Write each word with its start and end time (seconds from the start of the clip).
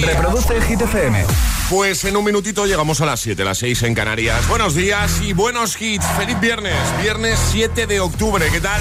Reproduce 0.00 0.56
el 0.56 0.62
Hit 0.62 0.80
FM. 0.80 1.24
Pues 1.68 2.04
en 2.04 2.16
un 2.16 2.24
minutito 2.24 2.64
llegamos 2.64 3.02
a 3.02 3.06
las 3.06 3.20
7, 3.20 3.44
las 3.44 3.58
6 3.58 3.82
en 3.82 3.94
Canarias. 3.94 4.48
Buenos 4.48 4.74
días 4.74 5.20
y 5.22 5.34
buenos 5.34 5.80
hits. 5.80 6.06
Feliz 6.16 6.40
viernes, 6.40 6.74
viernes 7.02 7.38
7 7.50 7.86
de 7.86 8.00
octubre. 8.00 8.48
¿Qué 8.50 8.60
tal? 8.60 8.80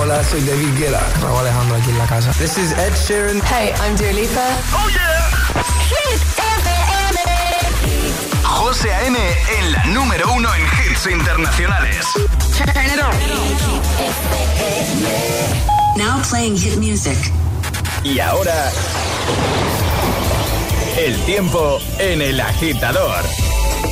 Hola, 0.00 0.24
soy 0.24 0.40
David 0.40 0.76
Guetta. 0.76 1.00
Raúl 1.22 1.38
Alejandro 1.38 1.76
aquí 1.76 1.90
en 1.90 1.98
la 1.98 2.06
casa. 2.06 2.32
This 2.32 2.58
is 2.58 2.72
Ed 2.72 2.92
Sheeran. 3.06 3.40
Hey, 3.42 3.72
I'm 3.80 3.96
Dua 3.96 4.12
Lipa. 4.12 4.48
Oh 4.74 4.88
yeah. 4.88 5.30
Hit 5.88 6.20
FM. 6.36 7.20
José 8.42 8.92
A.M. 8.92 9.18
en 9.58 9.72
la 9.72 9.84
número 9.86 10.32
uno 10.32 10.48
en 10.54 10.62
hits 10.62 11.06
internacionales. 11.06 12.06
Now 15.96 16.20
playing 16.28 16.56
hit 16.56 16.76
music. 16.76 17.18
Y 18.04 18.18
ahora 18.18 18.72
el 20.96 21.16
tiempo 21.24 21.78
en 21.98 22.20
el 22.20 22.40
agitador. 22.40 23.24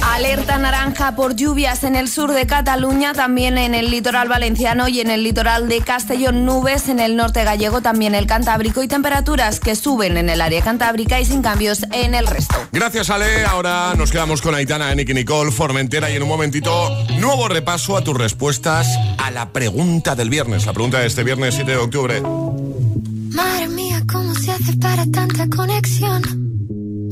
Alerta 0.02 0.58
naranja 0.58 1.14
por 1.14 1.34
lluvias 1.34 1.84
en 1.84 1.96
el 1.96 2.08
sur 2.08 2.32
de 2.32 2.46
Cataluña, 2.46 3.14
también 3.14 3.58
en 3.58 3.74
el 3.74 3.90
litoral 3.90 4.28
valenciano 4.28 4.88
y 4.88 5.00
en 5.00 5.10
el 5.10 5.22
litoral 5.22 5.68
de 5.68 5.80
Castellón, 5.80 6.44
nubes 6.44 6.88
en 6.88 7.00
el 7.00 7.16
norte 7.16 7.42
gallego, 7.44 7.80
también 7.80 8.14
el 8.14 8.26
Cantábrico 8.26 8.82
y 8.82 8.88
temperaturas 8.88 9.60
que 9.60 9.76
suben 9.76 10.16
en 10.16 10.28
el 10.28 10.40
área 10.40 10.62
cantábrica 10.62 11.20
y 11.20 11.24
sin 11.24 11.42
cambios 11.42 11.84
en 11.92 12.14
el 12.14 12.26
resto. 12.26 12.54
Gracias 12.72 13.10
Ale, 13.10 13.44
ahora 13.44 13.94
nos 13.96 14.10
quedamos 14.10 14.42
con 14.42 14.54
Aitana, 14.54 14.94
Nicky 14.94 15.14
Nicole, 15.14 15.52
Formentera 15.52 16.10
y 16.10 16.16
en 16.16 16.22
un 16.22 16.28
momentito 16.28 16.90
nuevo 17.18 17.48
repaso 17.48 17.96
a 17.96 18.04
tus 18.04 18.16
respuestas 18.16 18.88
a 19.18 19.30
la 19.30 19.52
pregunta 19.52 20.14
del 20.14 20.28
viernes, 20.28 20.66
la 20.66 20.72
pregunta 20.72 21.00
de 21.00 21.06
este 21.06 21.24
viernes 21.24 21.54
7 21.54 21.70
de 21.70 21.76
octubre. 21.76 22.20
Madre 22.20 23.68
mía, 23.68 24.02
¿cómo 24.10 24.34
se 24.34 24.50
hace 24.52 24.76
para 24.76 25.04
tanta 25.06 25.46
conexión? 25.48 26.49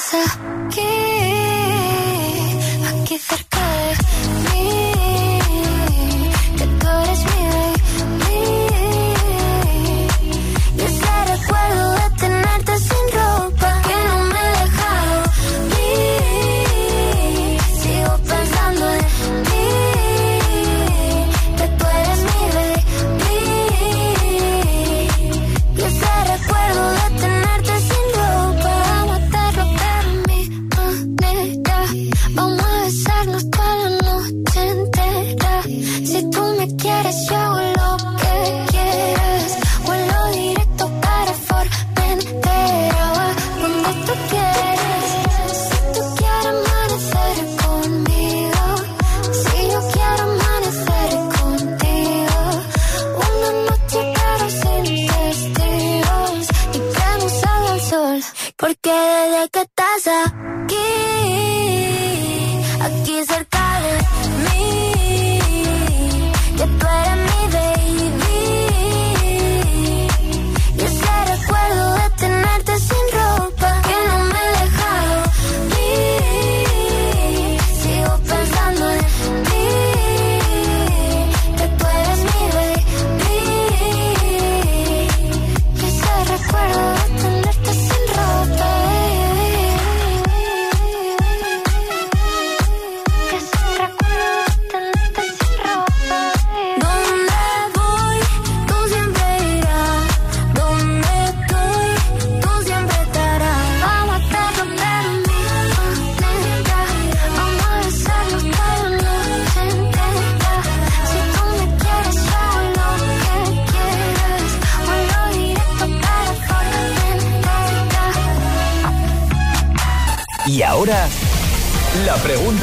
que 0.00 0.49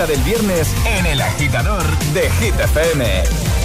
del 0.07 0.21
viernes 0.23 0.67
en 0.85 1.05
el 1.05 1.21
agitador 1.21 1.83
de 2.13 2.31
Hit 2.31 2.59
FM. 2.59 3.23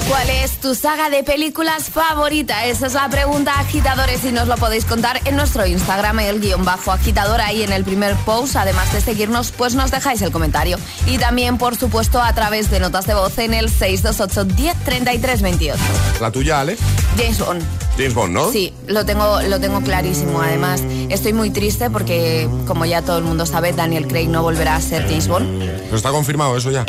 ¿Cuál 0.08 0.28
es 0.28 0.60
tu 0.60 0.74
saga 0.74 1.08
de 1.08 1.22
películas 1.22 1.84
favorita? 1.84 2.66
Esa 2.66 2.88
es 2.88 2.92
la 2.92 3.08
pregunta, 3.08 3.58
agitadores, 3.58 4.22
y 4.24 4.32
nos 4.32 4.48
lo 4.48 4.56
podéis 4.56 4.84
contar 4.84 5.22
en 5.24 5.36
nuestro 5.36 5.64
Instagram, 5.64 6.20
el 6.20 6.40
guion 6.40 6.66
bajo 6.66 6.92
agitador, 6.92 7.40
ahí 7.40 7.62
en 7.62 7.72
el 7.72 7.82
primer 7.84 8.14
post. 8.26 8.56
Además 8.56 8.92
de 8.92 9.00
seguirnos, 9.00 9.52
pues 9.52 9.74
nos 9.74 9.90
dejáis 9.90 10.20
el 10.20 10.32
comentario. 10.32 10.78
Y 11.06 11.16
también, 11.16 11.56
por 11.56 11.76
supuesto, 11.76 12.20
a 12.20 12.34
través 12.34 12.70
de 12.70 12.80
notas 12.80 13.06
de 13.06 13.14
voz 13.14 13.38
en 13.38 13.54
el 13.54 13.70
628 13.70 14.44
10 14.44 15.42
28. 15.42 15.82
¿La 16.20 16.30
tuya, 16.30 16.60
Ale? 16.60 16.76
James 17.16 17.38
Bond. 17.38 17.81
James 17.96 18.14
Bond, 18.14 18.32
¿no? 18.32 18.50
Sí, 18.50 18.72
lo 18.86 19.04
tengo, 19.04 19.40
lo 19.42 19.60
tengo 19.60 19.80
clarísimo. 19.82 20.40
Además, 20.40 20.82
estoy 21.10 21.32
muy 21.32 21.50
triste 21.50 21.90
porque, 21.90 22.48
como 22.66 22.84
ya 22.86 23.02
todo 23.02 23.18
el 23.18 23.24
mundo 23.24 23.44
sabe, 23.46 23.72
Daniel 23.72 24.06
Craig 24.06 24.28
no 24.28 24.42
volverá 24.42 24.76
a 24.76 24.80
ser 24.80 25.02
James 25.02 25.28
Bond. 25.28 25.58
¿Pero 25.58 25.96
está 25.96 26.10
confirmado 26.10 26.56
eso 26.56 26.70
ya? 26.70 26.84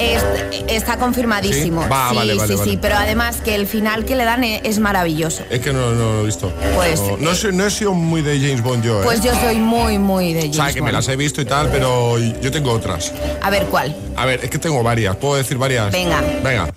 está 0.67 0.97
confirmadísimo. 0.97 1.83
¿Sí? 1.83 1.89
Va, 1.89 2.09
sí, 2.09 2.15
vale, 2.15 2.35
vale, 2.35 2.57
sí, 2.57 2.63
sí. 2.63 2.79
Pero 2.81 2.95
además 2.95 3.37
que 3.43 3.55
el 3.55 3.67
final 3.67 4.05
que 4.05 4.15
le 4.15 4.23
dan 4.23 4.43
e, 4.43 4.61
es, 4.63 4.79
maravilloso. 4.79 5.43
Es 5.49 5.59
que 5.59 5.73
no, 5.73 5.91
no, 5.91 6.13
lo 6.13 6.21
he 6.21 6.25
visto. 6.25 6.51
Pues, 6.75 7.01
no, 7.19 7.51
no, 7.51 7.65
he 7.65 7.71
sido 7.71 7.93
muy 7.93 8.21
de 8.21 8.39
James 8.39 8.61
Bond 8.61 8.83
yo. 8.83 9.01
¿eh? 9.01 9.03
Pues 9.03 9.21
yo 9.21 9.33
soy 9.35 9.57
muy, 9.57 9.99
muy 9.99 10.33
de 10.33 10.41
James 10.41 10.57
Bond. 10.57 10.61
O 10.61 10.65
sea, 10.65 10.73
que 10.73 10.81
me 10.81 10.91
las 10.91 11.07
he 11.09 11.15
visto 11.15 11.41
y 11.41 11.45
tal, 11.45 11.69
pero 11.69 12.17
yo 12.17 12.51
tengo 12.51 12.71
otras. 12.71 13.11
A 13.41 13.49
ver, 13.49 13.65
¿cuál? 13.65 13.95
A 14.15 14.25
ver, 14.25 14.39
es 14.43 14.49
que 14.49 14.57
tengo 14.57 14.81
varias. 14.83 15.15
¿Puedo 15.17 15.35
decir 15.35 15.57
varias? 15.57 15.91
Venga. 15.91 16.21
Venga. 16.43 16.73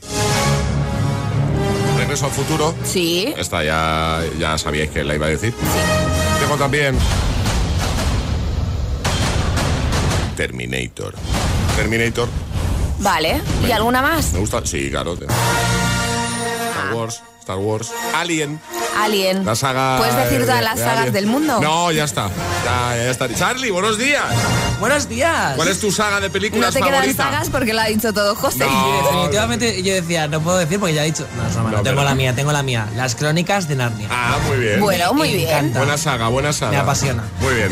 Regreso 2.17 2.27
al 2.27 2.47
futuro. 2.47 2.75
Sí. 2.83 3.35
Esta 3.37 3.63
ya, 3.63 4.23
ya 4.39 4.57
sabíais 4.57 4.89
que 4.91 5.05
la 5.05 5.15
iba 5.17 5.27
a 5.27 5.29
decir. 5.29 5.53
Sí. 5.53 6.41
Tengo 6.41 6.57
también 6.57 6.97
Terminator. 10.35 11.15
Terminator. 11.77 12.29
Vale. 13.01 13.43
¿Y 13.69 13.71
alguna 13.71 14.01
más? 14.01 14.33
Me 14.33 14.39
gusta. 14.39 14.65
Sí, 14.65 14.89
claro. 14.89 15.13
Star 15.13 16.95
Wars. 16.95 17.23
Star 17.47 17.59
Wars. 17.59 17.93
Alien. 18.13 18.59
Alien. 19.01 19.45
La 19.47 19.55
saga. 19.55 19.99
¿Puedes 19.99 20.17
decir 20.17 20.41
todas 20.41 20.65
las 20.65 20.81
sagas 20.81 21.13
del 21.13 21.29
mundo? 21.29 21.61
No, 21.61 21.93
ya 21.93 22.03
está. 22.03 22.29
Ya, 22.65 22.97
ya 22.97 23.09
está. 23.13 23.33
Charlie, 23.33 23.71
buenos 23.71 23.99
días. 23.99 24.25
Buenos 24.81 25.09
días. 25.09 25.55
¿Cuál 25.55 25.69
es 25.69 25.79
tu 25.79 25.93
saga 25.93 26.19
de 26.19 26.29
películas 26.29 26.75
No 26.75 26.81
te 26.81 26.81
favorita? 26.85 27.03
quedan 27.13 27.17
sagas 27.17 27.49
porque 27.51 27.73
lo 27.73 27.83
ha 27.83 27.85
dicho 27.85 28.13
todo 28.13 28.35
José. 28.35 28.67
No. 28.67 29.03
Definitivamente 29.05 29.81
yo 29.85 29.95
decía, 29.95 30.27
no 30.27 30.41
puedo 30.41 30.59
decir 30.59 30.81
porque 30.81 30.95
ya 30.97 31.03
he 31.05 31.07
dicho. 31.07 31.25
No, 31.37 31.45
no, 31.45 31.49
no, 31.49 31.63
No, 31.77 31.83
tengo 31.85 31.99
pero- 31.99 32.03
la 32.03 32.15
mía, 32.17 32.35
tengo 32.35 32.51
la 32.51 32.65
mía. 32.65 32.89
Las 32.97 33.15
crónicas 33.15 33.69
de 33.69 33.77
Narnia. 33.77 34.09
Ah, 34.11 34.39
muy 34.49 34.57
bien. 34.59 34.81
Bueno, 34.81 35.15
muy 35.15 35.29
bien. 35.33 35.49
encanta. 35.51 35.79
Buena 35.79 35.99
saga, 35.99 36.27
buena 36.27 36.53
saga. 36.53 36.73
Me 36.73 36.79
apasiona. 36.79 37.23
Muy 37.41 37.55
bien. 37.55 37.69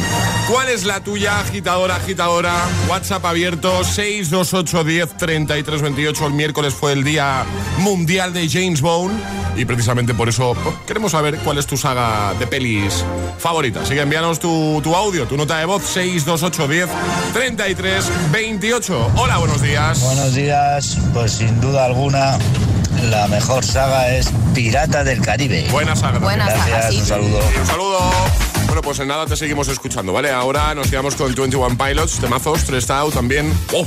¿Cuál 0.53 0.69
es 0.69 0.85
la 0.85 1.00
tuya, 1.00 1.41
agitadora, 1.41 1.97
agitadora? 1.97 2.55
WhatsApp 2.88 3.25
abierto 3.25 3.82
628 3.82 4.85
10 4.85 5.17
33 5.17 5.82
28. 5.82 6.26
El 6.29 6.32
miércoles 6.35 6.75
fue 6.75 6.93
el 6.93 7.03
Día 7.03 7.44
Mundial 7.79 8.32
de 8.32 8.49
James 8.49 8.81
Bond. 8.81 9.21
Y 9.56 9.63
precisamente 9.64 10.14
por 10.14 10.28
eso 10.28 10.50
oh, 10.50 10.75
queremos 10.87 11.12
saber 11.12 11.38
cuál 11.38 11.58
es 11.58 11.66
tu 11.66 11.76
saga 11.76 12.34
de 12.38 12.46
pelis 12.46 13.05
favorita. 13.38 13.81
Así 13.81 13.94
que 13.94 14.00
envíanos 14.00 14.38
tu, 14.40 14.81
tu 14.82 14.94
audio, 14.94 15.26
tu 15.26 15.37
nota 15.37 15.58
de 15.58 15.64
voz 15.64 15.82
628 15.84 16.69
10 16.69 16.88
33 17.32 18.11
28. 18.32 19.11
Hola, 19.16 19.38
buenos 19.38 19.62
días. 19.62 20.00
Buenos 20.00 20.34
días, 20.34 20.99
pues 21.12 21.32
sin 21.32 21.61
duda 21.61 21.84
alguna 21.84 22.38
la 23.11 23.28
mejor 23.28 23.64
saga 23.64 24.14
es 24.14 24.31
Pirata 24.55 25.05
del 25.05 25.20
Caribe. 25.20 25.66
Buena 25.70 25.96
saga. 25.96 26.19
Buena 26.19 26.49
saga, 26.49 26.66
Gracias, 26.66 26.94
sí. 26.94 27.00
un 27.00 27.06
saludo. 27.06 27.40
Sí, 27.43 27.58
un 27.61 27.66
saludo. 27.66 28.53
Bueno, 28.66 28.82
pues 28.82 28.99
en 28.99 29.08
nada 29.08 29.26
te 29.26 29.37
seguimos 29.37 29.69
escuchando, 29.69 30.12
¿vale? 30.12 30.31
Ahora 30.31 30.75
nos 30.75 30.88
quedamos 30.88 31.14
con 31.14 31.32
21 31.34 31.76
Pilots, 31.78 32.19
temazos, 32.19 32.61
Stressed 32.61 32.90
Out 32.90 33.14
también. 33.14 33.52
¡Oh! 33.72 33.87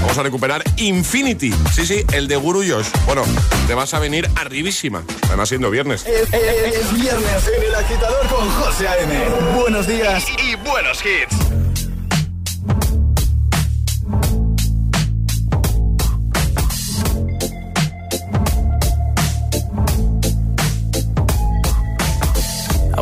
Vamos 0.00 0.18
a 0.18 0.22
recuperar 0.22 0.62
Infinity. 0.76 1.52
Sí, 1.74 1.86
sí, 1.86 2.04
el 2.12 2.28
de 2.28 2.36
Guru 2.36 2.60
Josh. 2.66 2.86
Bueno, 3.06 3.22
te 3.66 3.74
vas 3.74 3.94
a 3.94 3.98
venir 3.98 4.28
arribísima. 4.36 5.02
Además, 5.28 5.48
siendo 5.48 5.70
viernes. 5.70 6.04
Es, 6.06 6.32
es- 6.32 6.74
es 6.76 6.92
viernes 6.94 7.50
en 7.56 7.62
el 7.64 7.74
agitador 7.74 8.26
con 8.28 8.48
José 8.50 8.86
A.M. 8.88 9.14
Buenos 9.58 9.86
días 9.86 10.24
y 10.44 10.54
buenos 10.56 10.98
hits. 11.04 11.47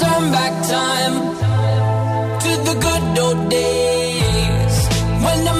turn 0.00 0.32
back 0.32 0.54
time 0.76 1.14
to 2.42 2.50
the 2.68 2.74
good 2.86 3.18
old 3.24 3.50
days. 3.50 4.76
When 5.24 5.38
the 5.44 5.59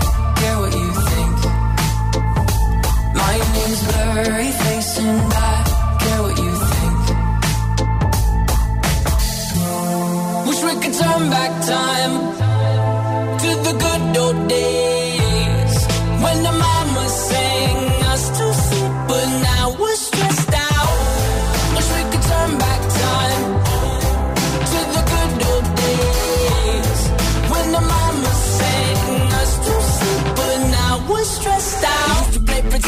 Blurry 3.31 4.51
I 5.33 5.97
care 6.01 6.21
what 6.21 6.37
you 6.37 6.53
think. 6.73 7.01
Wish 10.47 10.61
we 10.67 10.73
could 10.81 10.95
turn 11.01 11.29
back 11.29 11.51
time 11.65 12.13
to 13.39 13.49
the 13.67 13.73
good 13.83 14.17
old 14.17 14.47
days 14.49 15.00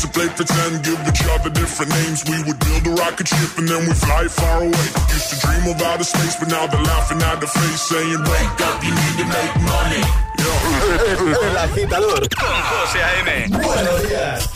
Used 0.00 0.14
to 0.14 0.18
play 0.18 0.28
play 0.28 0.44
pretend, 0.44 0.82
give 0.82 1.00
each 1.08 1.24
other 1.28 1.50
different 1.50 1.92
names. 1.92 2.24
We 2.24 2.40
would 2.48 2.58
build 2.58 2.86
a 2.86 2.92
rocket 3.04 3.28
ship 3.28 3.52
and 3.58 3.68
then 3.68 3.84
we 3.84 3.92
fly 3.92 4.28
far 4.28 4.64
away. 4.64 4.86
Used 5.12 5.28
to 5.28 5.36
dream 5.44 5.68
of 5.68 5.82
outer 5.82 6.04
space, 6.04 6.36
but 6.40 6.48
now 6.48 6.66
they're 6.68 6.80
laughing 6.80 7.20
at 7.20 7.38
the 7.40 7.46
face, 7.46 7.82
saying, 7.92 8.20
Wake 8.32 8.60
up, 8.64 8.80
you 8.80 8.92
need 8.96 9.16
to 9.20 9.26
make 9.28 9.54
money. 9.60 10.04
El 11.44 11.56
agitador 11.64 12.22
con 12.32 12.56
José 12.70 13.00
A.M. 13.12 13.50
Buenos 13.50 14.02
días. 14.08 14.48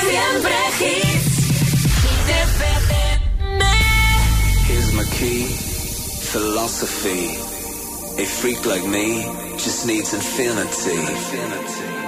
Siempre 0.00 0.56
hits. 0.80 1.34
Here's 4.66 4.92
my 4.94 5.04
key, 5.12 5.44
philosophy. 6.32 7.36
A 8.16 8.24
freak 8.24 8.64
like 8.64 8.86
me 8.86 9.24
just 9.58 9.86
needs 9.86 10.14
infinity. 10.14 10.96
Relax, 10.96 12.03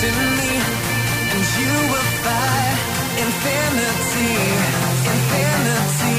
to 0.00 0.06
me, 0.06 0.52
and 1.32 1.44
you 1.60 1.72
will 1.92 2.10
find 2.24 2.78
infinity, 3.20 4.32
infinity. 5.12 6.09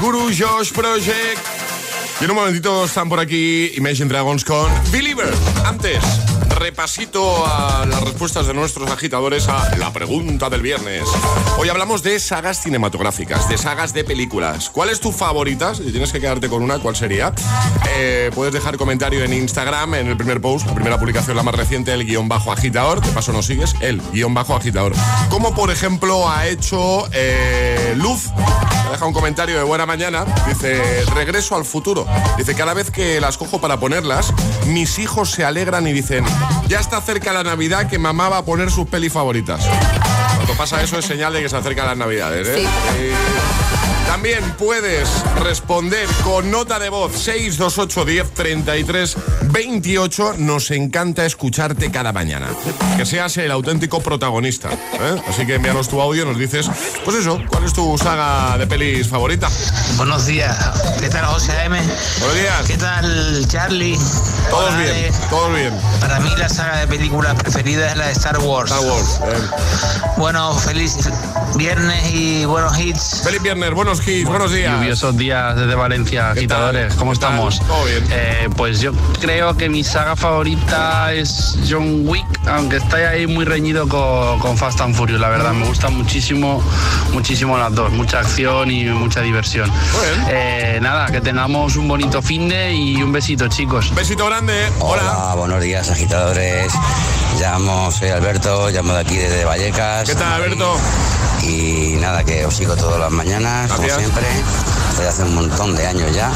Guru 0.00 0.30
Josh 0.36 0.72
Project. 0.72 1.38
Y 2.20 2.24
en 2.24 2.30
un 2.30 2.36
momentito 2.36 2.84
están 2.84 3.08
por 3.08 3.20
aquí 3.20 3.72
Imagine 3.76 4.08
Dragons 4.08 4.44
con 4.44 4.70
Believer. 4.90 5.32
Antes, 5.64 6.02
repasito 6.58 7.46
a 7.46 7.84
las 7.86 8.00
respuestas 8.02 8.46
de 8.46 8.54
nuestros 8.54 8.90
agitadores 8.90 9.48
a 9.48 9.76
la 9.76 9.92
pregunta 9.92 10.48
del 10.48 10.62
viernes. 10.62 11.02
Hoy 11.58 11.68
hablamos 11.68 12.02
de 12.02 12.18
sagas 12.18 12.62
cinematográficas, 12.62 13.48
de 13.48 13.58
sagas 13.58 13.92
de 13.92 14.04
películas. 14.04 14.70
¿Cuál 14.70 14.88
es 14.90 15.00
tu 15.00 15.12
favorita? 15.12 15.74
Si 15.74 15.90
tienes 15.90 16.12
que 16.12 16.20
quedarte 16.20 16.48
con 16.48 16.62
una, 16.62 16.78
¿cuál 16.78 16.96
sería? 16.96 17.32
Eh, 17.96 18.30
puedes 18.34 18.54
dejar 18.54 18.76
comentario 18.78 19.22
en 19.22 19.32
Instagram, 19.32 19.94
en 19.94 20.06
el 20.08 20.16
primer 20.16 20.40
post, 20.40 20.66
la 20.66 20.74
primera 20.74 20.98
publicación, 20.98 21.36
la 21.36 21.42
más 21.42 21.54
reciente, 21.54 21.92
el 21.92 22.06
guion 22.06 22.28
bajo 22.28 22.50
agitador. 22.50 23.02
De 23.02 23.12
paso, 23.12 23.32
nos 23.32 23.46
sigues, 23.46 23.74
el 23.80 24.00
guion 24.12 24.32
bajo 24.32 24.56
agitador. 24.56 24.94
Como 25.28 25.54
por 25.54 25.70
ejemplo 25.70 26.28
ha 26.28 26.46
hecho 26.46 27.06
eh, 27.12 27.94
Luz. 27.96 28.30
Me 28.86 28.92
deja 28.92 29.04
un 29.04 29.12
comentario 29.12 29.56
de 29.56 29.64
buena 29.64 29.84
mañana. 29.84 30.24
Dice, 30.46 31.04
regreso 31.14 31.56
al 31.56 31.64
futuro. 31.64 32.06
Dice, 32.38 32.54
cada 32.54 32.72
vez 32.72 32.90
que 32.92 33.20
las 33.20 33.36
cojo 33.36 33.60
para 33.60 33.78
ponerlas, 33.80 34.32
mis 34.66 34.98
hijos 35.00 35.32
se 35.32 35.44
alegran 35.44 35.86
y 35.88 35.92
dicen, 35.92 36.24
ya 36.68 36.78
está 36.78 37.00
cerca 37.00 37.32
la 37.32 37.42
Navidad 37.42 37.88
que 37.88 37.98
mamá 37.98 38.28
va 38.28 38.38
a 38.38 38.44
poner 38.44 38.70
sus 38.70 38.86
pelis 38.86 39.12
favoritas. 39.12 39.66
Cuando 40.36 40.54
pasa 40.54 40.80
eso 40.82 40.98
es 40.98 41.04
señal 41.04 41.32
de 41.32 41.42
que 41.42 41.48
se 41.48 41.56
acercan 41.56 41.86
las 41.86 41.96
Navidades. 41.96 42.46
¿eh? 42.46 42.64
Eh, 42.96 43.12
También 44.06 44.42
puedes 44.58 45.08
responder 45.42 46.06
con 46.24 46.50
nota 46.50 46.78
de 46.78 46.88
voz 46.88 47.12
628 47.12 48.04
10 48.04 48.34
33 48.34 49.16
28. 49.42 50.34
Nos 50.38 50.70
encanta 50.70 51.26
escucharte 51.26 51.90
cada 51.90 52.12
mañana. 52.12 52.48
Que 52.96 53.04
seas 53.04 53.36
el 53.36 53.50
auténtico 53.50 54.00
protagonista. 54.00 54.70
¿eh? 54.72 55.22
Así 55.28 55.46
que 55.46 55.56
envíanos 55.56 55.88
tu 55.88 56.00
audio 56.00 56.22
y 56.22 56.26
nos 56.26 56.38
dices, 56.38 56.70
pues 57.04 57.16
eso, 57.18 57.40
¿cuál 57.50 57.64
es 57.64 57.72
tu 57.72 57.96
saga 57.98 58.56
de 58.58 58.66
pelis 58.66 59.08
favorita? 59.08 59.48
Buenos 59.96 60.26
días, 60.26 60.56
¿qué 61.00 61.08
tal 61.08 61.26
José 61.26 61.52
M? 61.64 61.78
Buenos 62.20 62.36
días. 62.36 62.66
¿Qué 62.66 62.76
tal 62.78 63.46
Charlie? 63.48 63.98
Todos 64.50 64.70
Hola, 64.70 64.78
bien, 64.78 64.90
Ale. 64.90 65.12
todos 65.28 65.54
bien. 65.54 65.74
Para 66.00 66.20
mí 66.20 66.30
la 66.38 66.48
saga 66.48 66.78
de 66.78 66.86
películas 66.86 67.34
preferida 67.34 67.90
es 67.90 67.96
la 67.96 68.06
de 68.06 68.12
Star 68.12 68.38
Wars. 68.38 68.70
Star 68.70 68.86
Wars. 68.88 69.20
Bueno, 70.16 70.54
feliz 70.58 70.96
viernes 71.56 72.12
y 72.12 72.44
buenos 72.44 72.78
hits. 72.78 73.22
Feliz 73.24 73.42
viernes, 73.42 73.72
buenos 73.72 74.06
hits. 74.06 74.28
Buenos 74.28 74.52
días. 74.52 74.78
Lluviosos 74.78 75.16
días 75.16 75.56
desde 75.56 75.74
Valencia, 75.74 76.30
agitadores. 76.30 76.94
¿Cómo 76.94 77.12
estamos? 77.12 77.60
Todo 77.66 77.84
bien. 77.84 78.04
Eh, 78.10 78.48
pues 78.56 78.80
yo 78.80 78.92
creo 79.20 79.56
que 79.56 79.68
mi 79.68 79.82
saga 79.82 80.16
favorita 80.16 81.12
es 81.12 81.58
John 81.68 82.06
Wick, 82.06 82.26
aunque 82.46 82.76
está 82.76 82.96
ahí 82.96 83.26
muy 83.26 83.44
reñido 83.44 83.88
con, 83.88 84.38
con 84.38 84.56
Fast 84.58 84.80
and 84.80 84.94
Furious, 84.94 85.20
la 85.20 85.28
verdad. 85.28 85.52
Me 85.52 85.66
gustan 85.66 85.96
muchísimo, 85.96 86.62
muchísimo 87.12 87.56
las 87.56 87.74
dos. 87.74 87.90
Mucha 87.92 88.20
acción 88.20 88.70
y 88.70 88.84
mucha 88.84 89.20
diversión. 89.20 89.70
Eh, 90.28 90.78
nada, 90.82 91.06
que 91.06 91.20
tengamos 91.20 91.76
un 91.76 91.88
bonito 91.88 92.20
fin 92.22 92.48
de 92.48 92.74
y 92.74 93.02
un 93.02 93.12
besito, 93.12 93.48
chicos. 93.48 93.94
Besito 93.94 94.26
grande. 94.26 94.70
Hola, 94.80 95.34
buenos 95.36 95.62
días, 95.62 95.90
agitadores. 95.90 96.72
Llamo, 97.40 97.90
soy 97.90 98.10
Alberto, 98.10 98.70
llamo 98.70 98.94
de 98.94 99.00
aquí 99.00 99.16
desde 99.16 99.44
Vallecas. 99.44 100.08
¿Qué 100.08 100.14
tal, 100.14 100.42
Alberto? 100.42 100.76
Y 101.48 101.96
nada, 102.00 102.24
que 102.24 102.44
os 102.44 102.56
sigo 102.56 102.74
todas 102.76 102.98
las 102.98 103.12
mañanas, 103.12 103.72
como 103.72 103.88
siempre, 103.88 104.26
desde 104.96 105.08
hace 105.08 105.22
un 105.24 105.34
montón 105.34 105.74
de 105.74 105.86
años 105.86 106.14
ya. 106.14 106.30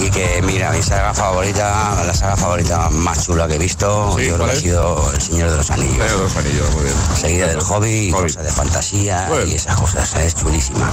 Y 0.00 0.10
que, 0.10 0.40
mira, 0.42 0.70
mi 0.70 0.82
saga 0.82 1.12
favorita, 1.12 2.02
la 2.06 2.14
saga 2.14 2.36
favorita 2.36 2.88
más 2.90 3.26
chula 3.26 3.46
que 3.48 3.56
he 3.56 3.58
visto, 3.58 4.16
Sí, 4.16 4.26
yo 4.26 4.34
creo 4.34 4.46
¿cuál 4.46 4.50
que 4.50 4.56
ha 4.56 4.60
sido 4.60 5.12
El 5.12 5.20
Señor 5.20 5.50
de 5.50 5.56
los 5.56 5.70
Anillos. 5.70 5.92
Señor 5.92 6.16
de 6.16 6.22
los 6.22 6.36
Anillos, 6.36 6.74
muy 6.74 6.84
bien. 6.84 6.94
Seguida 7.16 7.46
del 7.48 7.60
hobby 7.60 8.08
y 8.08 8.10
cosas 8.10 8.44
de 8.44 8.50
fantasía 8.50 9.28
y 9.46 9.54
esas 9.54 9.76
cosas, 9.76 10.14
es 10.16 10.34
chulísima. 10.36 10.90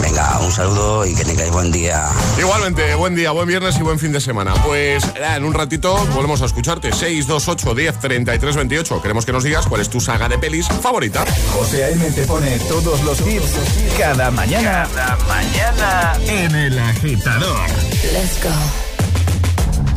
Venga, 0.00 0.38
un 0.40 0.52
saludo 0.52 1.04
y 1.04 1.14
que 1.14 1.24
tengáis 1.24 1.50
buen 1.50 1.70
día. 1.72 2.08
Igualmente, 2.38 2.94
buen 2.94 3.14
día, 3.14 3.32
buen 3.32 3.48
viernes 3.48 3.76
y 3.78 3.82
buen 3.82 3.98
fin 3.98 4.12
de 4.12 4.20
semana. 4.20 4.54
Pues 4.64 5.04
eh, 5.04 5.34
en 5.36 5.44
un 5.44 5.52
ratito 5.52 5.96
volvemos 6.14 6.40
a 6.42 6.46
escucharte. 6.46 6.92
628 6.92 7.74
10 7.74 7.98
33 7.98 8.56
28. 8.56 9.02
Queremos 9.02 9.26
que 9.26 9.32
nos 9.32 9.44
digas 9.44 9.66
cuál 9.66 9.80
es 9.80 9.90
tu 9.90 10.00
saga 10.00 10.28
de 10.28 10.38
pelis 10.38 10.68
favorita. 10.68 11.24
José 11.52 11.84
A.M. 11.84 12.10
te 12.12 12.22
pone 12.22 12.58
todos 12.60 13.02
los 13.02 13.18
cada 13.98 14.30
mañana. 14.30 14.88
Cada 14.94 15.16
mañana 15.26 15.87
en 16.26 16.54
El 16.54 16.78
Agitador. 16.78 17.66
Let's 18.12 18.42
go. 18.42 18.54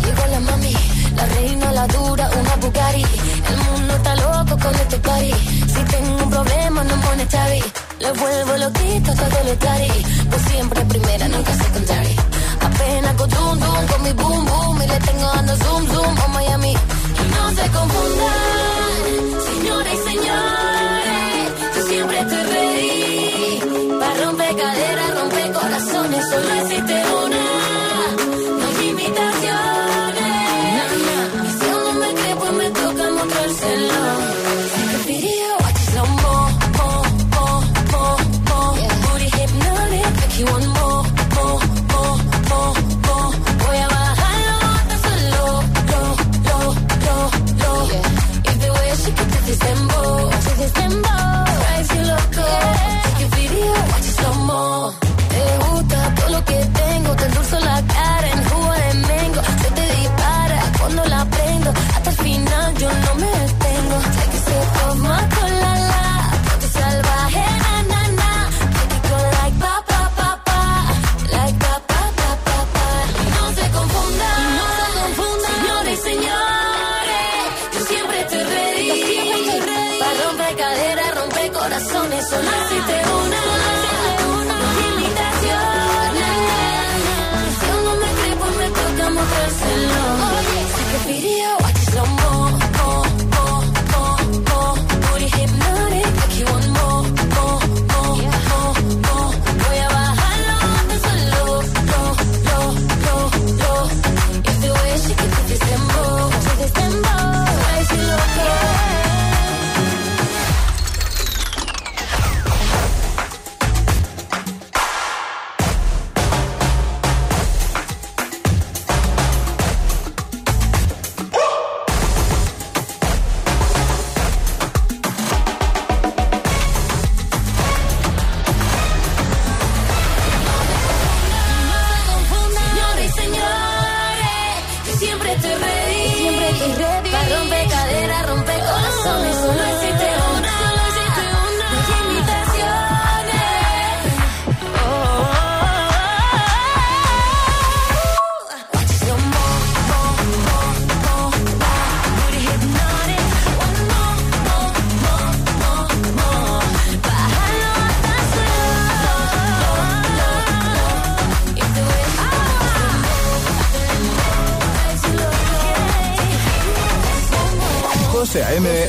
Llegó 0.03 0.25
la 0.31 0.39
mami, 0.39 0.73
la 1.15 1.25
reina, 1.25 1.71
la 1.71 1.87
dura, 1.87 2.29
una 2.39 2.55
Bugatti. 2.57 3.05
El 3.51 3.57
mundo 3.67 3.95
está 3.95 4.15
loco 4.15 4.57
con 4.63 4.75
este 4.75 4.97
party. 4.97 5.33
Si 5.73 5.83
tengo 5.93 6.23
un 6.23 6.29
problema, 6.29 6.83
no 6.83 6.95
pone 7.01 7.27
chavi. 7.27 7.61
Le 7.99 8.11
vuelvo 8.13 8.57
loquito 8.57 9.13
todo 9.13 9.43
lo 9.45 9.53
tari. 9.57 9.91
Pues 10.29 10.41
siempre 10.49 10.81
primera, 10.85 11.27
nunca 11.27 11.53
secondary. 11.53 12.15
Apenas 12.67 13.13
con 13.15 13.29
zoom, 13.31 13.59
zoom, 13.59 13.87
con 13.87 14.01
mi 14.03 14.13
boom, 14.13 14.45
boom. 14.45 14.81
Y 14.81 14.87
le 14.87 14.99
tengo 14.99 15.27
dando 15.35 15.55
zoom, 15.57 15.87
zoom 15.93 16.17
a 16.19 16.27
Miami. 16.27 16.73
Y 16.73 17.23
no 17.35 17.43
se 17.57 17.65
confundan, 17.77 19.13
señores 19.49 19.93
y 19.93 20.09
señores. 20.09 21.47
Yo 21.75 21.81
siempre 21.89 22.19
estoy 22.19 22.43
ready. 22.53 23.99
Para 23.99 24.25
romper 24.25 24.55
caderas, 24.55 25.09
corazones. 25.81 26.29
Solo 26.29 26.53
existe 26.61 27.03
una. 27.25 27.30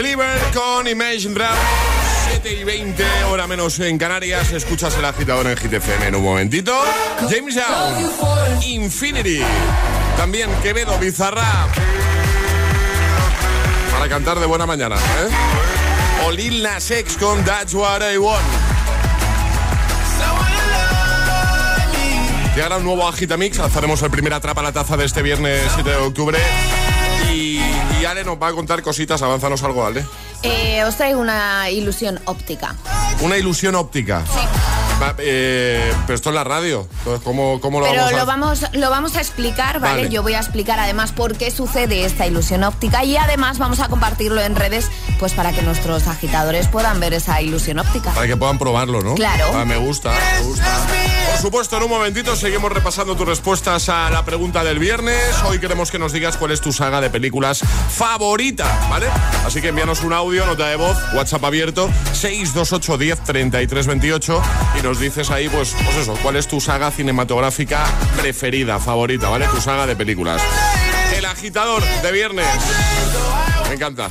Believer 0.00 0.40
con 0.54 0.88
Imagine 0.88 1.34
Dragons 1.34 1.60
7 2.30 2.58
y 2.62 2.64
20, 2.64 3.04
hora 3.24 3.46
menos 3.46 3.78
en 3.80 3.98
Canarias. 3.98 4.50
Escuchas 4.50 4.96
el 4.96 5.04
agitador 5.04 5.46
en 5.46 5.54
GTFM 5.54 6.06
en 6.06 6.14
un 6.14 6.24
momentito. 6.24 6.72
James 7.28 7.54
Young, 7.54 8.64
Infinity. 8.64 9.42
También 10.16 10.48
Quevedo, 10.62 10.98
Bizarra. 10.98 11.68
Para 13.92 14.08
cantar 14.08 14.40
de 14.40 14.46
buena 14.46 14.64
mañana, 14.64 14.96
¿eh? 14.96 15.28
O 16.24 16.30
Lil 16.30 16.62
Nas 16.62 16.90
X 16.90 17.18
con 17.18 17.44
That's 17.44 17.74
What 17.74 18.00
I 18.10 18.16
Want. 18.16 18.40
Llegará 22.54 22.78
un 22.78 22.84
nuevo 22.84 23.06
Agitamix. 23.06 23.58
Hacemos 23.58 24.00
el 24.00 24.10
primer 24.10 24.32
atrapa 24.32 24.62
la 24.62 24.72
taza 24.72 24.96
de 24.96 25.04
este 25.04 25.20
viernes 25.20 25.60
7 25.74 25.90
de 25.90 25.96
octubre. 25.96 26.38
Y, 27.32 27.60
y 28.00 28.04
Ale 28.04 28.24
nos 28.24 28.40
va 28.40 28.48
a 28.48 28.52
contar 28.52 28.82
cositas. 28.82 29.22
Avánzanos 29.22 29.62
algo, 29.62 29.84
Ale. 29.84 30.04
Eh, 30.42 30.82
os 30.84 30.96
traigo 30.96 31.20
una 31.20 31.70
ilusión 31.70 32.18
óptica. 32.24 32.74
Una 33.20 33.36
ilusión 33.36 33.74
óptica. 33.74 34.24
Va, 34.36 34.69
eh, 35.18 35.92
pero 36.06 36.14
esto 36.14 36.30
es 36.30 36.34
la 36.34 36.44
radio. 36.44 36.86
Entonces, 36.98 37.22
¿cómo, 37.24 37.60
cómo 37.60 37.80
lo 37.80 37.86
Pero 37.86 38.02
vamos 38.02 38.12
a 38.12 38.16
lo 38.16 38.26
vamos, 38.26 38.64
lo 38.72 38.90
vamos 38.90 39.16
a 39.16 39.20
explicar, 39.20 39.80
¿vale? 39.80 40.02
Vale. 40.02 40.08
Yo 40.10 40.22
voy 40.22 40.34
a 40.34 40.38
explicar 40.38 40.78
además 40.78 41.12
por 41.12 41.36
qué 41.36 41.50
sucede 41.50 42.04
esta 42.04 42.26
ilusión 42.26 42.64
óptica 42.64 43.04
y 43.04 43.16
además 43.16 43.58
vamos 43.58 43.80
a 43.80 43.88
compartirlo 43.88 44.40
en 44.40 44.56
redes 44.56 44.86
pues 45.18 45.32
para 45.32 45.52
que 45.52 45.62
nuestros 45.62 46.06
agitadores 46.06 46.68
puedan 46.68 47.00
ver 47.00 47.14
esa 47.14 47.40
ilusión 47.40 47.78
óptica. 47.78 48.12
Para 48.12 48.26
que 48.26 48.36
puedan 48.36 48.58
probarlo, 48.58 49.02
¿no? 49.02 49.14
Claro. 49.14 49.46
Ah, 49.54 49.64
me 49.64 49.76
gusta, 49.76 50.12
me 50.38 50.46
gusta. 50.46 50.86
Por 51.32 51.40
supuesto, 51.40 51.76
en 51.76 51.84
un 51.84 51.90
momentito 51.90 52.36
seguimos 52.36 52.70
repasando 52.72 53.16
tus 53.16 53.26
respuestas 53.26 53.88
a 53.88 54.10
la 54.10 54.24
pregunta 54.24 54.64
del 54.64 54.78
viernes. 54.78 55.22
Hoy 55.46 55.58
queremos 55.58 55.90
que 55.90 55.98
nos 55.98 56.12
digas 56.12 56.36
cuál 56.36 56.50
es 56.50 56.60
tu 56.60 56.72
saga 56.72 57.00
de 57.00 57.08
películas 57.08 57.60
favorita, 57.90 58.88
¿vale? 58.90 59.06
Así 59.46 59.60
que 59.60 59.68
envíanos 59.68 60.02
un 60.02 60.12
audio, 60.12 60.44
nota 60.46 60.68
de 60.68 60.76
voz, 60.76 60.96
WhatsApp 61.14 61.44
abierto, 61.44 61.88
628 62.12 62.98
10 62.98 63.24
33 63.24 63.86
28 63.86 64.42
y 64.78 64.82
nos 64.82 64.89
dices 64.98 65.30
ahí, 65.30 65.48
pues, 65.48 65.74
pues 65.84 65.96
eso, 65.96 66.14
cuál 66.22 66.36
es 66.36 66.48
tu 66.48 66.60
saga 66.60 66.90
cinematográfica 66.90 67.84
preferida, 68.16 68.78
favorita, 68.78 69.28
¿vale? 69.28 69.46
Tu 69.48 69.60
saga 69.60 69.86
de 69.86 69.94
películas. 69.94 70.42
El 71.14 71.24
agitador 71.24 71.82
de 72.02 72.12
viernes. 72.12 72.46
Me 73.68 73.74
encanta. 73.74 74.10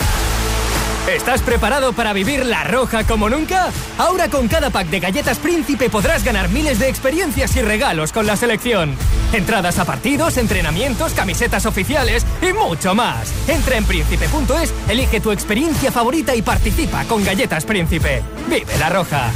¿Estás 1.09 1.41
preparado 1.41 1.93
para 1.93 2.13
vivir 2.13 2.45
la 2.45 2.63
roja 2.63 3.03
como 3.03 3.27
nunca? 3.27 3.69
Ahora 3.97 4.29
con 4.29 4.47
cada 4.47 4.69
pack 4.69 4.87
de 4.87 4.99
galletas 4.99 5.39
Príncipe 5.39 5.89
podrás 5.89 6.23
ganar 6.23 6.49
miles 6.49 6.77
de 6.77 6.89
experiencias 6.89 7.55
y 7.55 7.61
regalos 7.61 8.11
con 8.11 8.27
la 8.27 8.35
selección. 8.35 8.95
Entradas 9.33 9.79
a 9.79 9.85
partidos, 9.85 10.37
entrenamientos, 10.37 11.13
camisetas 11.13 11.65
oficiales 11.65 12.25
y 12.41 12.53
mucho 12.53 12.93
más. 12.93 13.33
Entra 13.47 13.77
en 13.77 13.85
príncipe.es, 13.85 14.73
elige 14.89 15.19
tu 15.19 15.31
experiencia 15.31 15.91
favorita 15.91 16.35
y 16.35 16.43
participa 16.43 17.03
con 17.05 17.23
Galletas 17.23 17.65
Príncipe. 17.65 18.21
Vive 18.47 18.77
la 18.77 18.89
roja. 18.89 19.31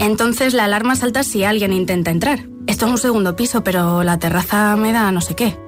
Entonces 0.00 0.54
la 0.54 0.64
alarma 0.64 0.96
salta 0.96 1.22
si 1.22 1.44
alguien 1.44 1.72
intenta 1.72 2.10
entrar. 2.10 2.40
Esto 2.66 2.86
es 2.86 2.92
un 2.92 2.98
segundo 2.98 3.36
piso, 3.36 3.62
pero 3.62 4.02
la 4.04 4.18
terraza 4.18 4.74
me 4.76 4.92
da 4.92 5.12
no 5.12 5.20
sé 5.20 5.34
qué. 5.34 5.67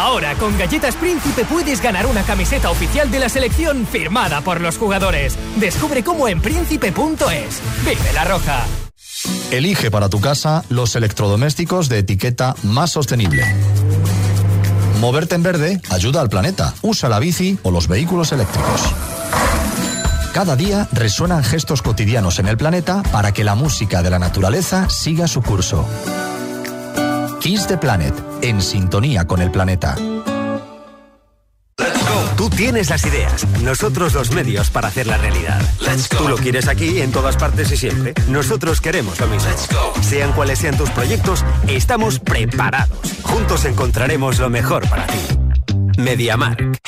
Ahora 0.00 0.34
con 0.36 0.56
Galletas 0.56 0.96
Príncipe 0.96 1.44
puedes 1.44 1.82
ganar 1.82 2.06
una 2.06 2.22
camiseta 2.22 2.70
oficial 2.70 3.10
de 3.10 3.18
la 3.18 3.28
selección 3.28 3.86
firmada 3.86 4.40
por 4.40 4.62
los 4.62 4.78
jugadores. 4.78 5.36
Descubre 5.56 6.02
cómo 6.02 6.26
en 6.26 6.40
príncipe.es. 6.40 7.60
Vive 7.84 8.12
la 8.14 8.24
roja. 8.24 8.64
Elige 9.50 9.90
para 9.90 10.08
tu 10.08 10.18
casa 10.18 10.64
los 10.70 10.96
electrodomésticos 10.96 11.90
de 11.90 11.98
etiqueta 11.98 12.54
más 12.62 12.92
sostenible. 12.92 13.44
Moverte 15.00 15.34
en 15.34 15.42
verde 15.42 15.82
ayuda 15.90 16.22
al 16.22 16.30
planeta. 16.30 16.72
Usa 16.80 17.10
la 17.10 17.18
bici 17.18 17.58
o 17.62 17.70
los 17.70 17.86
vehículos 17.86 18.32
eléctricos. 18.32 18.80
Cada 20.32 20.56
día 20.56 20.88
resuenan 20.92 21.44
gestos 21.44 21.82
cotidianos 21.82 22.38
en 22.38 22.48
el 22.48 22.56
planeta 22.56 23.02
para 23.12 23.32
que 23.32 23.44
la 23.44 23.54
música 23.54 24.02
de 24.02 24.08
la 24.08 24.18
naturaleza 24.18 24.88
siga 24.88 25.28
su 25.28 25.42
curso. 25.42 25.86
Kiss 27.40 27.66
the 27.66 27.78
Planet, 27.78 28.14
en 28.42 28.60
sintonía 28.60 29.26
con 29.26 29.40
el 29.40 29.50
planeta. 29.50 29.96
Tú 32.36 32.50
tienes 32.50 32.90
las 32.90 33.04
ideas, 33.06 33.46
nosotros 33.62 34.12
los 34.12 34.30
medios 34.32 34.68
para 34.68 34.88
hacer 34.88 35.06
la 35.06 35.16
realidad. 35.16 35.60
Tú 36.18 36.28
lo 36.28 36.36
quieres 36.36 36.68
aquí, 36.68 37.00
en 37.00 37.12
todas 37.12 37.38
partes 37.38 37.72
y 37.72 37.78
siempre. 37.78 38.12
Nosotros 38.28 38.82
queremos 38.82 39.18
lo 39.20 39.26
mismo. 39.26 39.50
Sean 40.02 40.32
cuales 40.32 40.58
sean 40.58 40.76
tus 40.76 40.90
proyectos, 40.90 41.42
estamos 41.66 42.18
preparados. 42.18 42.98
Juntos 43.22 43.64
encontraremos 43.64 44.38
lo 44.38 44.50
mejor 44.50 44.86
para 44.88 45.06
ti. 45.06 45.18
Mediamark. 45.96 46.78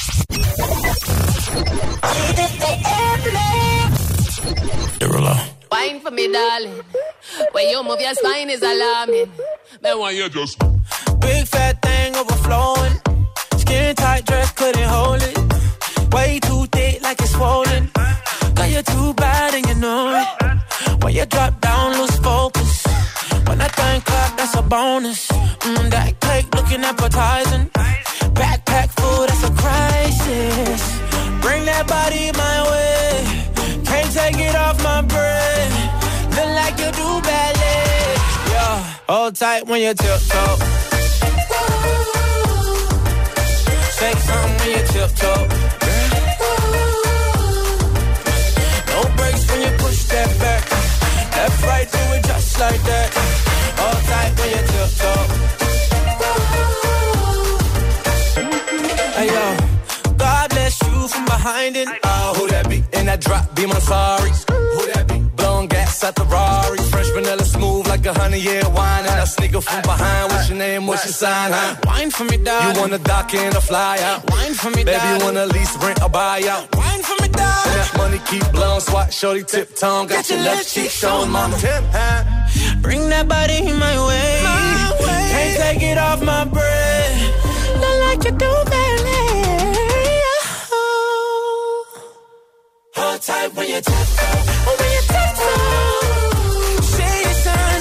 Wine 5.73 6.01
for 6.01 6.11
me, 6.11 6.31
darling. 6.31 6.85
When 7.53 7.67
you 7.71 7.83
move 7.83 7.99
your 7.99 8.13
spine 8.13 8.51
is 8.51 8.61
alarming. 8.61 9.33
Then 9.81 9.99
why 9.99 10.11
you 10.11 10.29
just 10.29 10.59
Big 11.19 11.47
fat 11.49 11.81
thing 11.81 12.15
overflowing. 12.15 12.97
Skin 13.57 13.95
tight 13.97 14.27
dress 14.27 14.53
couldn't 14.53 14.91
hold 14.97 15.23
it. 15.23 15.39
Way 16.13 16.41
too 16.41 16.67
thick 16.67 17.01
like 17.01 17.19
it's 17.23 17.33
swollen. 17.33 17.91
Girl, 18.55 18.67
you're 18.67 18.83
too 18.83 19.15
bad 19.15 19.55
and 19.55 19.67
you 19.67 19.77
know 19.77 20.03
it. 20.21 21.03
When 21.03 21.15
you 21.15 21.25
drop 21.25 21.59
down, 21.63 21.99
lose 21.99 22.19
focus. 22.19 22.85
When 23.47 23.59
I 23.63 23.69
think 23.69 24.05
clap, 24.05 24.37
that's 24.37 24.55
a 24.55 24.63
bonus. 24.63 25.27
Mm, 25.29 25.91
that 25.91 26.21
cake 26.21 26.55
looking 26.55 26.85
appetizing. 26.85 27.71
Backpack 28.41 28.89
full, 28.99 29.27
that's 29.27 29.43
a 29.51 29.53
crisis. 29.63 30.83
Bring 31.41 31.65
that 31.65 31.87
body 31.87 32.31
my 32.33 32.57
way. 32.71 33.52
Take 34.13 34.39
it 34.39 34.55
off 34.55 34.77
my 34.85 35.01
brain. 35.01 35.73
Look 36.37 36.51
like 36.61 36.79
you 36.79 36.91
do 36.93 37.21
ballet. 37.23 38.15
Yeah, 38.53 38.79
hold 39.09 39.35
tight 39.37 39.67
when 39.67 39.81
you 39.81 39.95
tiptoe. 39.95 40.57
Say 43.99 44.13
something 44.13 44.59
when 44.59 44.71
you 44.71 44.85
tiptoe. 44.93 45.49
No 48.93 49.01
breaks 49.17 49.45
when 49.51 49.61
you 49.63 49.73
push 49.79 50.05
that 50.13 50.31
back. 50.39 50.63
Left, 51.37 51.65
right, 51.65 51.89
do 51.91 51.99
it 52.15 52.23
just 52.25 52.61
like 52.61 52.83
that. 52.85 53.09
Hold 53.81 54.05
tight 54.11 54.33
when 54.39 54.51
you 54.51 54.63
tiptoe. 54.73 55.25
Hey 59.17 59.29
yo, 59.29 59.47
behind 61.43 61.77
it. 61.77 61.89
Oh, 62.05 62.35
who 62.37 62.47
that 62.49 62.69
be? 62.71 62.79
In 62.99 63.07
that 63.07 63.21
drop, 63.21 63.55
be 63.57 63.67
my 63.67 63.79
sorry. 63.81 64.31
Who 64.75 64.83
that 64.93 65.07
be? 65.09 65.19
Blowing 65.37 65.67
gas 65.67 66.05
at 66.05 66.15
the 66.15 66.25
Rari. 66.25 66.79
Fresh 66.93 67.11
vanilla 67.11 67.45
smooth 67.45 67.87
like 67.89 68.07
a 68.07 68.15
honey 68.15 68.39
year 68.39 68.63
wine. 68.71 69.05
And 69.11 69.21
I 69.25 69.25
sneak 69.25 69.55
up 69.55 69.65
from 69.65 69.83
behind. 69.83 70.31
What's 70.31 70.49
your 70.49 70.59
name? 70.59 70.87
What's 70.87 71.05
your 71.05 71.13
sign? 71.13 71.51
Huh? 71.53 71.77
Wine 71.85 72.11
for 72.11 72.25
me, 72.25 72.37
dog. 72.37 72.63
You 72.65 72.81
wanna 72.81 72.99
dock 72.99 73.35
in 73.35 73.57
a 73.57 73.61
fly 73.61 73.99
out? 74.09 74.31
Wine 74.31 74.55
for 74.55 74.71
me, 74.71 74.85
Baby, 74.85 75.07
you 75.11 75.19
wanna 75.25 75.47
lease, 75.47 75.75
rent 75.83 76.01
or 76.03 76.09
buy 76.09 76.43
out? 76.55 76.65
Wine 76.77 77.03
for 77.03 77.17
me, 77.21 77.29
dog. 77.29 77.67
And 77.67 77.77
that 77.81 77.93
money 77.97 78.21
keep 78.31 78.47
blowing. 78.53 78.81
Swat, 78.81 79.13
shorty, 79.13 79.43
tip 79.43 79.75
tongue. 79.75 80.07
Got, 80.07 80.31
your 80.31 80.39
left 80.39 80.69
cheek 80.73 80.91
showing, 80.91 81.31
mama. 81.31 81.57
Tip, 81.59 81.83
huh? 81.91 82.79
Bring 82.81 83.09
that 83.09 83.27
body 83.27 83.63
my 83.85 83.95
way. 84.09 84.41
my 84.47 84.97
way. 85.03 85.25
Can't 85.35 85.55
take 85.63 85.83
it 85.91 85.99
off 85.99 86.23
my 86.23 86.45
breath. 86.45 87.15
Not 87.83 87.97
like 88.07 88.25
you 88.27 88.31
do, 88.31 88.53
baby. 88.71 88.82
Hold 93.03 93.21
tight 93.21 93.51
when 93.57 93.67
you 93.69 93.81
tiptoe. 93.81 94.39
When 94.79 94.91
you 94.95 95.03
tiptoe. 95.13 96.83
Say 96.95 97.15
your 97.25 97.37
sign, 97.45 97.79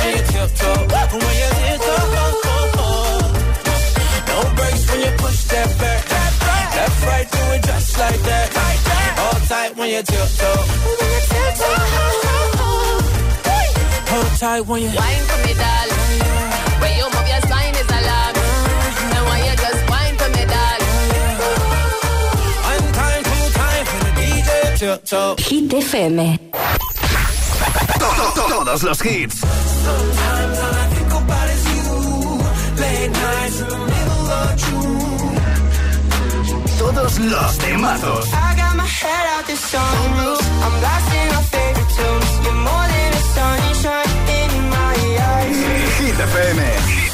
when 0.00 0.12
you 0.14 0.22
tiptoe. 0.30 0.80
When 1.10 1.34
you 1.42 1.48
tiptoe. 1.58 2.06
No 4.30 4.38
breaks 4.56 4.82
when 4.88 5.00
you 5.04 5.12
push 5.18 5.40
that 5.52 5.68
back. 5.80 6.02
Left, 6.76 6.98
right, 7.06 7.28
do 7.32 7.42
it 7.54 7.62
just 7.64 7.98
like 7.98 8.22
that. 8.30 8.46
Hold 9.18 9.42
tight 9.48 9.72
when 9.76 9.88
you 9.90 10.02
tiptoe. 10.02 10.60
When 10.98 11.08
you 11.14 11.20
tiptoe. 11.32 11.78
Hold 14.12 14.32
tight 14.38 14.62
when 14.68 14.78
you 14.82 14.90
wine 14.94 15.24
for 15.28 15.38
me, 15.44 15.52
darling. 15.54 16.73
Tiptoe. 24.84 25.34
Hit 25.38 25.72
FM. 25.72 26.38
Todos 28.34 28.82
los 28.82 29.00
hits. 29.00 29.36
Sometimes 29.38 30.58
all 30.58 30.74
I 30.74 30.86
think 30.92 31.12
about 31.22 31.48
is 31.54 31.64
you. 31.72 31.88
Late 32.82 33.10
nights 33.10 33.60
in 33.60 33.68
the 33.68 33.78
middle 33.78 34.26
of 34.40 34.48
June. 34.62 35.40
Todos 36.78 37.18
los 37.18 37.58
temazos. 37.58 38.28
I 38.34 38.54
got 38.56 38.76
my 38.76 38.84
head 38.84 39.26
out 39.34 39.46
the 39.46 39.56
sunroof. 39.56 40.42
I'm 40.64 40.74
blasting 40.80 41.30
our 41.36 41.46
favorite 41.54 41.90
tunes. 41.96 42.30
You're 42.44 42.60
more 42.68 42.86
than 42.92 43.10
a 43.14 43.22
sunshine 43.36 44.12
in 44.40 44.52
my 44.68 44.96
eyes. 45.32 45.56
Hit 45.98 46.16
FM. 46.28 47.13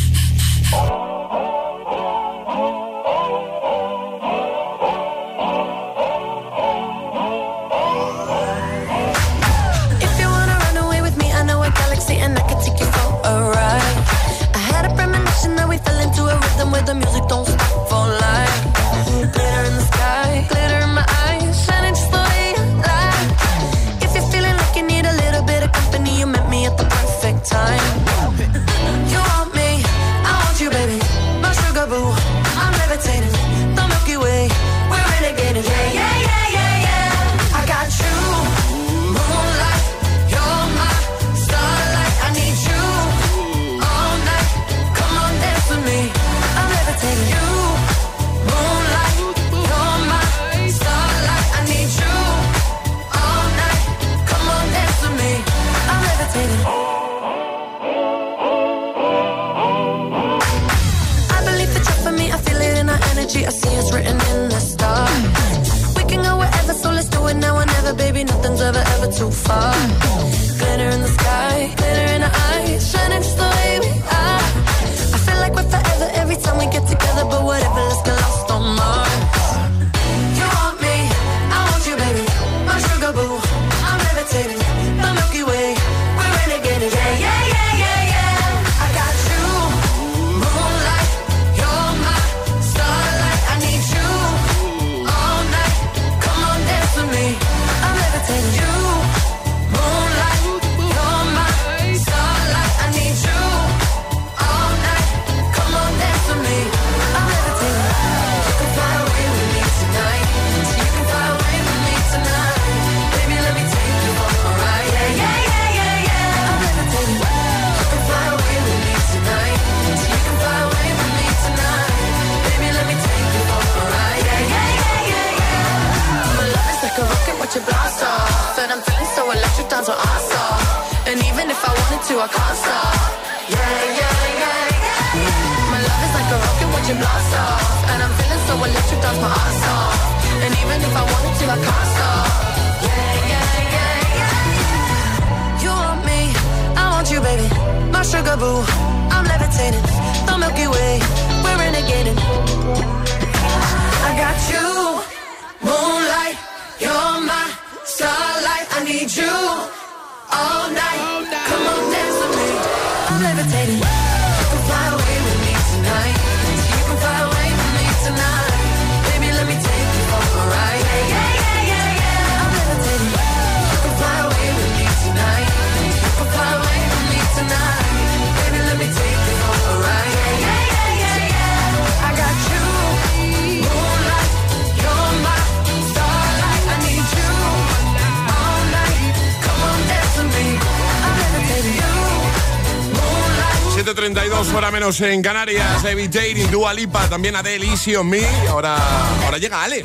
7.32 193.93 194.53
hora 194.53 194.71
menos 194.71 195.01
en 195.01 195.21
Canarias, 195.21 195.83
David 195.83 196.15
y 196.15 196.43
Dua 196.43 196.73
Lipa, 196.73 197.09
también 197.09 197.35
Adele, 197.35 197.65
Easy 197.65 197.93
on 197.95 198.07
Me. 198.07 198.25
Ahora, 198.47 198.77
ahora 199.25 199.37
llega 199.37 199.63
Ale. 199.63 199.83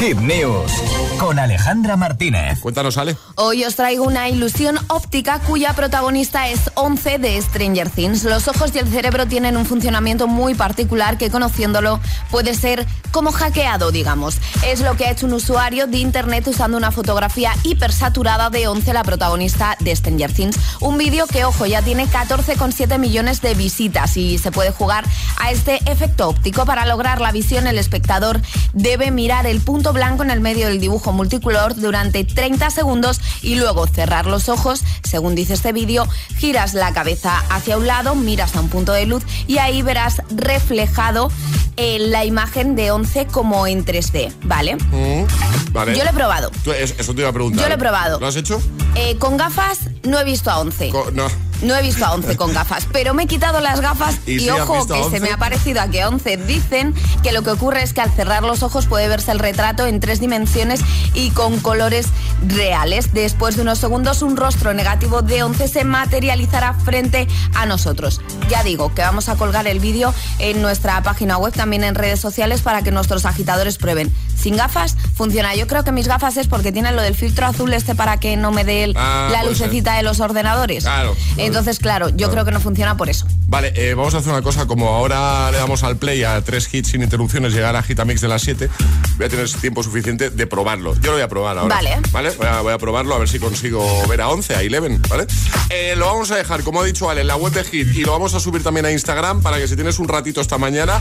Hit 0.00 0.18
News 0.18 1.07
con 1.18 1.38
Alejandra 1.38 1.96
Martínez. 1.96 2.60
Cuéntanos, 2.60 2.96
Ale. 2.96 3.16
Hoy 3.34 3.64
os 3.64 3.74
traigo 3.74 4.04
una 4.04 4.28
ilusión 4.28 4.78
óptica 4.88 5.40
cuya 5.40 5.72
protagonista 5.72 6.48
es 6.48 6.70
11 6.74 7.18
de 7.18 7.42
Stranger 7.42 7.90
Things. 7.90 8.24
Los 8.24 8.46
ojos 8.46 8.70
y 8.74 8.78
el 8.78 8.88
cerebro 8.88 9.26
tienen 9.26 9.56
un 9.56 9.66
funcionamiento 9.66 10.28
muy 10.28 10.54
particular 10.54 11.18
que 11.18 11.30
conociéndolo 11.30 12.00
puede 12.30 12.54
ser 12.54 12.86
como 13.10 13.32
hackeado, 13.32 13.90
digamos. 13.90 14.38
Es 14.64 14.80
lo 14.80 14.96
que 14.96 15.06
ha 15.06 15.10
hecho 15.10 15.26
un 15.26 15.32
usuario 15.32 15.86
de 15.86 15.98
internet 15.98 16.46
usando 16.46 16.76
una 16.76 16.92
fotografía 16.92 17.52
hipersaturada 17.64 18.50
de 18.50 18.68
11, 18.68 18.92
la 18.92 19.02
protagonista 19.02 19.76
de 19.80 19.96
Stranger 19.96 20.32
Things. 20.32 20.56
Un 20.80 20.98
vídeo 20.98 21.26
que, 21.26 21.44
ojo, 21.44 21.66
ya 21.66 21.82
tiene 21.82 22.06
14,7 22.06 22.98
millones 22.98 23.40
de 23.40 23.54
visitas 23.54 24.16
y 24.16 24.38
se 24.38 24.52
puede 24.52 24.70
jugar 24.70 25.04
a 25.40 25.50
este 25.50 25.80
efecto 25.90 26.28
óptico. 26.28 26.64
Para 26.64 26.86
lograr 26.86 27.20
la 27.20 27.32
visión, 27.32 27.66
el 27.66 27.78
espectador 27.78 28.40
debe 28.72 29.10
mirar 29.10 29.46
el 29.46 29.60
punto 29.60 29.92
blanco 29.92 30.22
en 30.22 30.30
el 30.30 30.40
medio 30.40 30.68
del 30.68 30.80
dibujo 30.80 31.07
multicolor 31.12 31.74
durante 31.74 32.24
30 32.24 32.70
segundos 32.70 33.20
y 33.42 33.54
luego 33.56 33.86
cerrar 33.86 34.26
los 34.26 34.48
ojos. 34.48 34.82
Según 35.02 35.34
dice 35.34 35.54
este 35.54 35.72
vídeo, 35.72 36.06
giras 36.38 36.74
la 36.74 36.92
cabeza 36.92 37.42
hacia 37.50 37.76
un 37.76 37.86
lado, 37.86 38.14
miras 38.14 38.54
a 38.56 38.60
un 38.60 38.68
punto 38.68 38.92
de 38.92 39.06
luz 39.06 39.22
y 39.46 39.58
ahí 39.58 39.82
verás 39.82 40.22
reflejado 40.30 41.30
eh, 41.76 41.98
la 42.00 42.24
imagen 42.24 42.74
de 42.74 42.90
11 42.90 43.26
como 43.26 43.66
en 43.66 43.84
3D, 43.84 44.32
¿vale? 44.42 44.76
Mm, 44.76 45.72
vale. 45.72 45.96
Yo 45.96 46.02
lo 46.04 46.10
he 46.10 46.12
probado. 46.12 46.50
Eso 46.76 47.14
te 47.14 47.20
iba 47.20 47.30
a 47.30 47.32
preguntar. 47.32 47.62
Yo 47.62 47.68
lo 47.68 47.74
he 47.74 47.78
probado. 47.78 48.18
¿Lo 48.20 48.26
has 48.26 48.36
hecho? 48.36 48.60
Eh, 48.96 49.16
con 49.18 49.36
gafas 49.36 49.78
no 50.02 50.18
he 50.18 50.24
visto 50.24 50.50
a 50.50 50.58
11. 50.58 50.90
Co- 50.90 51.10
no. 51.12 51.28
No 51.62 51.74
he 51.76 51.82
visto 51.82 52.04
a 52.04 52.12
11 52.12 52.36
con 52.36 52.52
gafas, 52.52 52.86
pero 52.92 53.14
me 53.14 53.24
he 53.24 53.26
quitado 53.26 53.60
las 53.60 53.80
gafas 53.80 54.16
¿Y 54.26 54.34
y, 54.34 54.40
si 54.40 54.48
has 54.48 54.60
ojo 54.60 54.86
que 54.86 54.92
11? 54.94 55.10
se 55.10 55.20
me 55.20 55.30
ha 55.32 55.36
parecido 55.38 55.80
a 55.80 55.88
que 55.88 56.04
11 56.04 56.36
dicen 56.38 56.94
que 57.22 57.32
lo 57.32 57.42
que 57.42 57.50
ocurre 57.50 57.82
es 57.82 57.92
que 57.92 58.00
al 58.00 58.12
cerrar 58.12 58.42
los 58.44 58.62
ojos 58.62 58.86
puede 58.86 59.08
verse 59.08 59.32
el 59.32 59.38
retrato 59.38 59.86
en 59.86 59.98
tres 60.00 60.20
dimensiones 60.20 60.80
y 61.14 61.30
con 61.30 61.58
colores 61.60 62.06
reales. 62.46 63.12
Después 63.12 63.56
de 63.56 63.62
unos 63.62 63.78
segundos 63.78 64.22
un 64.22 64.36
rostro 64.36 64.72
negativo 64.74 65.22
de 65.22 65.42
11 65.42 65.68
se 65.68 65.84
materializará 65.84 66.74
frente 66.74 67.26
a 67.54 67.66
nosotros. 67.66 68.20
Ya 68.48 68.62
digo 68.62 68.94
que 68.94 69.02
vamos 69.02 69.28
a 69.28 69.36
colgar 69.36 69.66
el 69.66 69.80
vídeo 69.80 70.14
en 70.38 70.62
nuestra 70.62 71.02
página 71.02 71.38
web, 71.38 71.52
también 71.52 71.84
en 71.84 71.94
redes 71.94 72.20
sociales 72.20 72.60
para 72.62 72.82
que 72.82 72.90
nuestros 72.90 73.24
agitadores 73.26 73.78
prueben. 73.78 74.12
sin 74.38 74.56
gafas 74.56 74.96
funciona. 75.16 75.56
Yo 75.56 75.66
creo 75.66 75.82
que 75.82 75.90
mis 75.90 76.06
gafas 76.06 76.36
es 76.36 76.46
porque 76.46 76.70
tienen 76.70 76.94
lo 76.94 77.02
del 77.02 77.16
filtro 77.16 77.46
azul 77.46 77.72
este 77.74 77.96
para 77.96 78.20
que 78.20 78.36
no 78.36 78.52
me 78.52 78.64
dé 78.64 78.92
Ah, 78.94 79.28
la 79.32 79.42
lucecita 79.42 79.96
de 79.96 80.02
los 80.04 80.20
ordenadores. 80.20 80.84
Claro. 80.84 81.16
Entonces, 81.48 81.78
claro, 81.78 82.08
yo 82.10 82.30
creo 82.30 82.44
que 82.44 82.50
no 82.50 82.60
funciona 82.60 82.96
por 82.96 83.08
eso. 83.08 83.26
Vale, 83.48 83.72
eh, 83.76 83.94
vamos 83.94 84.14
a 84.14 84.18
hacer 84.18 84.30
una 84.30 84.42
cosa. 84.42 84.66
Como 84.66 84.88
ahora 84.88 85.50
le 85.50 85.56
damos 85.56 85.82
al 85.82 85.96
play 85.96 86.22
a 86.22 86.38
tres 86.42 86.68
hits 86.72 86.90
sin 86.90 87.02
interrupciones, 87.02 87.54
llegar 87.54 87.74
a 87.76 87.82
Gitamix 87.82 88.20
de 88.20 88.28
las 88.28 88.42
7, 88.42 88.68
voy 89.16 89.26
a 89.26 89.28
tener 89.30 89.50
tiempo 89.50 89.82
suficiente 89.82 90.28
de 90.28 90.46
probarlo. 90.46 90.94
Yo 90.96 91.06
lo 91.06 91.12
voy 91.12 91.22
a 91.22 91.28
probar 91.28 91.56
ahora. 91.56 91.74
Vale. 91.74 91.96
Vale, 92.12 92.30
voy 92.36 92.46
a, 92.46 92.60
voy 92.60 92.74
a 92.74 92.78
probarlo 92.78 93.14
a 93.14 93.18
ver 93.18 93.28
si 93.28 93.38
consigo 93.38 94.06
ver 94.06 94.20
a 94.20 94.28
11, 94.28 94.54
a 94.54 94.58
11, 94.58 95.00
¿vale? 95.08 95.26
Eh, 95.70 95.94
lo 95.96 96.04
vamos 96.04 96.30
a 96.30 96.36
dejar, 96.36 96.62
como 96.62 96.82
ha 96.82 96.84
dicho 96.84 97.08
Ale, 97.08 97.22
en 97.22 97.26
la 97.26 97.36
web 97.36 97.54
de 97.54 97.64
Hit 97.64 97.88
y 97.96 98.04
lo 98.04 98.12
vamos 98.12 98.34
a 98.34 98.40
subir 98.40 98.62
también 98.62 98.84
a 98.84 98.92
Instagram 98.92 99.40
para 99.40 99.56
que 99.56 99.66
si 99.66 99.76
tienes 99.76 99.98
un 99.98 100.08
ratito 100.08 100.42
esta 100.42 100.58
mañana, 100.58 101.00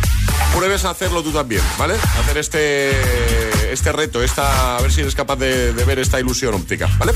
pruebes 0.55 0.85
a 0.85 0.91
hacerlo 0.91 1.23
tú 1.23 1.33
también, 1.33 1.61
¿vale? 1.77 1.95
Hacer 1.95 2.37
este, 2.37 3.73
este 3.73 3.91
reto, 3.91 4.23
esta, 4.23 4.77
a 4.77 4.81
ver 4.81 4.93
si 4.93 5.01
eres 5.01 5.15
capaz 5.15 5.35
de, 5.35 5.73
de 5.73 5.83
ver 5.83 5.99
esta 5.99 6.17
ilusión 6.17 6.53
óptica, 6.53 6.87
¿vale? 6.97 7.11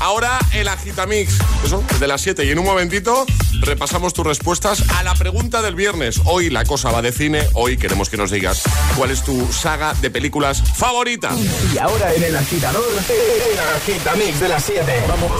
Ahora 0.00 0.38
el 0.52 0.68
Agitamix, 0.68 1.38
eso, 1.64 1.82
de 1.98 2.06
las 2.06 2.20
7 2.20 2.44
y 2.44 2.50
en 2.50 2.58
un 2.58 2.66
momentito 2.66 3.24
repasamos 3.62 4.12
tus 4.12 4.26
respuestas 4.26 4.73
a 4.96 5.02
la 5.02 5.14
pregunta 5.14 5.62
del 5.62 5.74
viernes. 5.74 6.20
Hoy 6.24 6.50
la 6.50 6.64
cosa 6.64 6.90
va 6.90 7.02
de 7.02 7.12
cine, 7.12 7.46
hoy 7.52 7.76
queremos 7.76 8.08
que 8.08 8.16
nos 8.16 8.30
digas 8.30 8.62
cuál 8.96 9.10
es 9.10 9.22
tu 9.22 9.52
saga 9.52 9.94
de 9.94 10.10
películas 10.10 10.62
favorita. 10.76 11.30
Y 11.72 11.78
ahora 11.78 12.12
en 12.14 12.22
el 12.24 12.36
agitador, 12.36 12.84
el 12.84 13.58
agitamix 13.76 14.40
de 14.40 14.48
las 14.48 14.64
7. 14.64 15.04
Vamos. 15.08 15.30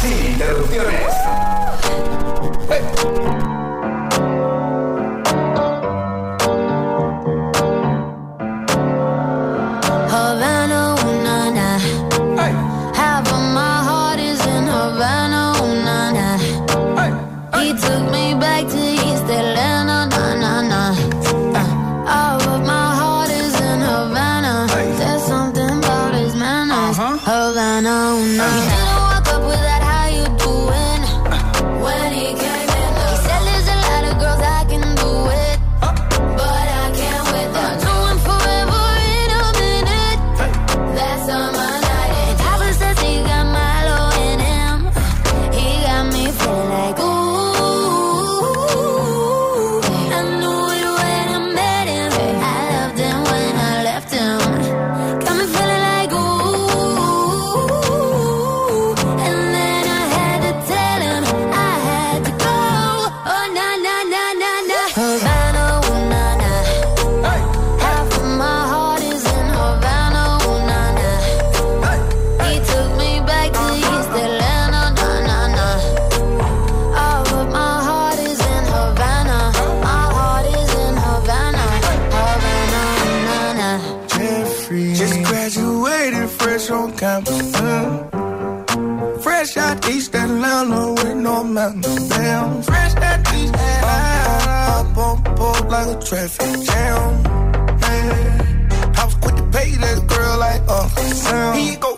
Sin 0.00 0.32
interrupciones. 0.32 1.00
With 91.66 91.76
no 91.76 91.94
mountains. 91.94 92.08
Damn. 92.08 92.62
Fresh 92.62 92.94
out 92.96 93.34
East 93.34 93.54
Atlanta. 93.54 94.50
Up 94.80 94.96
on 94.96 95.22
board 95.36 95.68
like 95.70 95.96
a 95.96 96.00
traffic 96.00 96.66
jam. 96.66 97.22
Man. 97.80 98.96
I 98.96 99.04
was 99.04 99.14
quick 99.16 99.36
to 99.36 99.42
pay 99.44 99.70
that 99.76 100.06
girl 100.06 100.38
like 100.38 100.60
Uncle 100.68 101.02
Sam. 101.04 101.56
Here 101.56 101.72
you 101.72 101.78
go, 101.78 101.89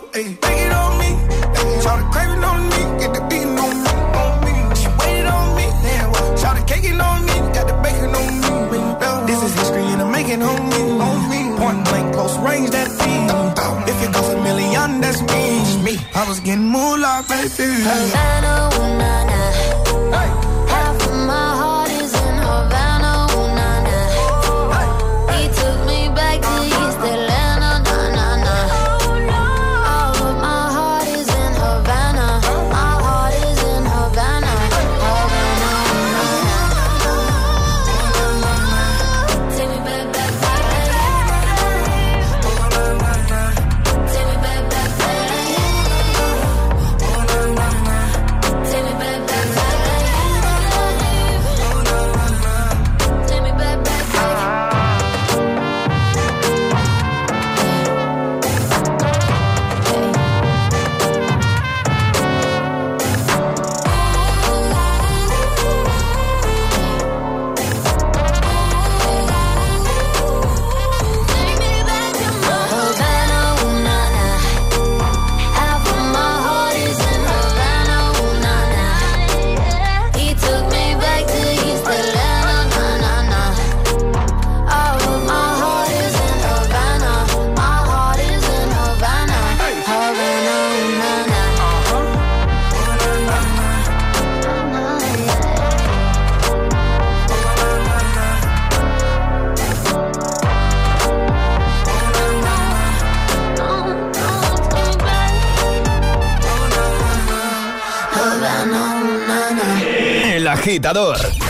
I 16.23 16.29
was 16.29 16.39
getting 16.39 16.69
baby. 17.27 17.83
Na 17.83 18.39
na. 18.39 18.53
Half 20.15 20.52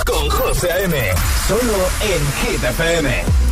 con 0.05 0.29
José 0.29 0.69
A.M. 0.71 0.97
Solo 1.47 1.89
en 2.01 2.21
FM. 2.69 3.42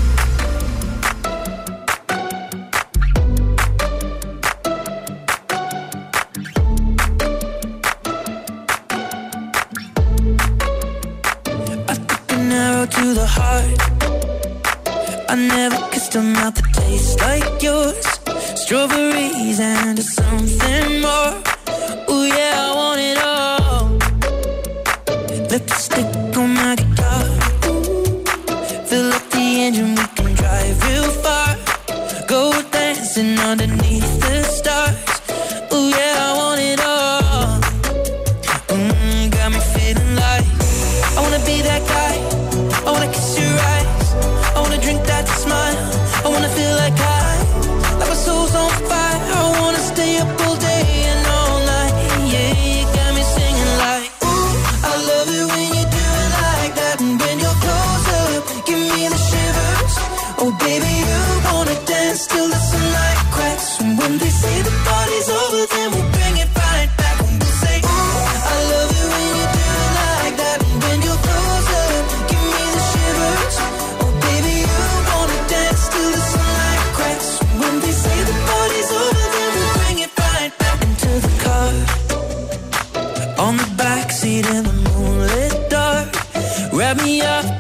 me 86.98 87.22
up 87.22 87.51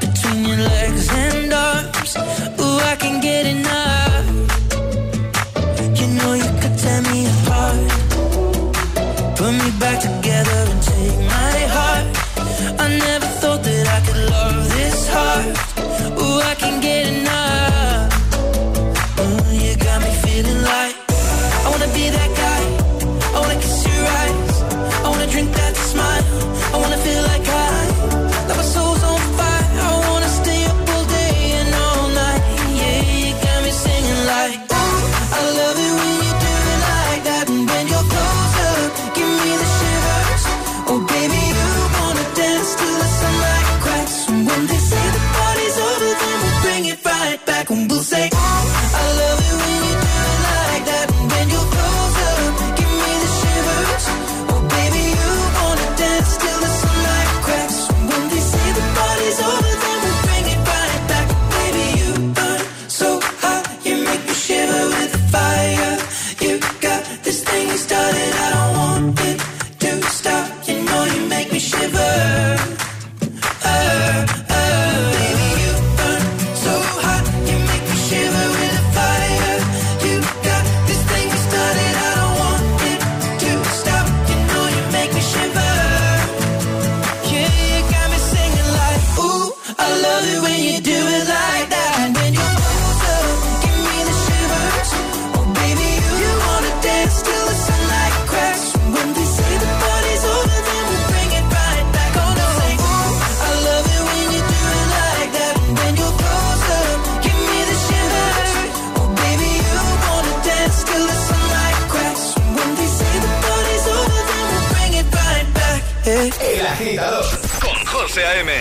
El 116.39 116.65
Agitador. 116.65 117.25
Con 117.61 117.86
José 117.86 118.25
A.M. 118.25 118.51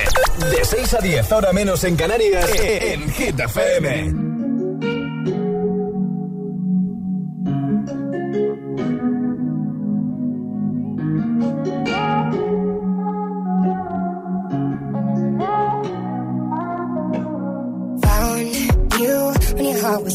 De 0.50 0.64
6 0.64 0.94
a 0.94 0.98
10, 0.98 1.32
ahora 1.32 1.52
menos 1.52 1.84
en 1.84 1.96
Canarias, 1.96 2.50
en 2.54 3.10
Gita 3.12 3.44
FM. 3.44 4.30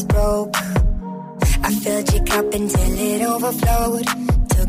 Broke. 0.04 0.56
I 1.62 1.72
filled 1.82 2.12
your 2.12 2.24
cup 2.24 2.54
until 2.54 2.98
it 2.98 3.22
overflowed. 3.22 4.25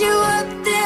you 0.00 0.10
up 0.10 0.64
there. 0.64 0.85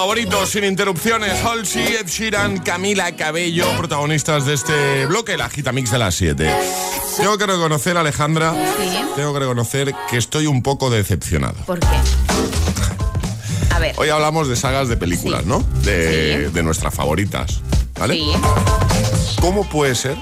Favoritos 0.00 0.48
sin 0.48 0.64
interrupciones. 0.64 1.44
Halsey, 1.44 1.96
Ed 2.00 2.06
Sheeran, 2.06 2.56
Camila 2.60 3.14
Cabello, 3.16 3.66
protagonistas 3.76 4.46
de 4.46 4.54
este 4.54 5.04
bloque, 5.04 5.36
la 5.36 5.50
gita 5.50 5.72
mix 5.72 5.90
de 5.90 5.98
las 5.98 6.14
7. 6.14 6.50
Tengo 7.18 7.36
que 7.36 7.44
reconocer, 7.44 7.98
Alejandra, 7.98 8.54
tengo 9.14 9.34
que 9.34 9.40
reconocer 9.40 9.94
que 10.08 10.16
estoy 10.16 10.46
un 10.46 10.62
poco 10.62 10.88
decepcionado. 10.88 11.56
¿Por 11.66 11.80
qué? 11.80 11.86
A 13.74 13.78
ver. 13.78 13.94
Hoy 13.98 14.08
hablamos 14.08 14.48
de 14.48 14.56
sagas 14.56 14.88
de 14.88 14.96
películas, 14.96 15.44
¿no? 15.44 15.62
De, 15.82 16.48
de 16.48 16.62
nuestras 16.62 16.94
favoritas, 16.94 17.60
¿vale? 17.98 18.14
Sí. 18.14 18.32
¿Cómo 19.42 19.68
puede 19.68 19.94
ser 19.94 20.16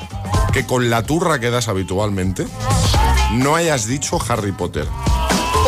que 0.53 0.66
con 0.66 0.91
la 0.91 1.05
turra 1.05 1.39
que 1.39 1.51
das 1.51 1.68
habitualmente 1.68 2.49
no 3.31 3.55
hayas 3.55 3.87
dicho 3.87 4.18
Harry 4.29 4.51
Potter? 4.51 4.89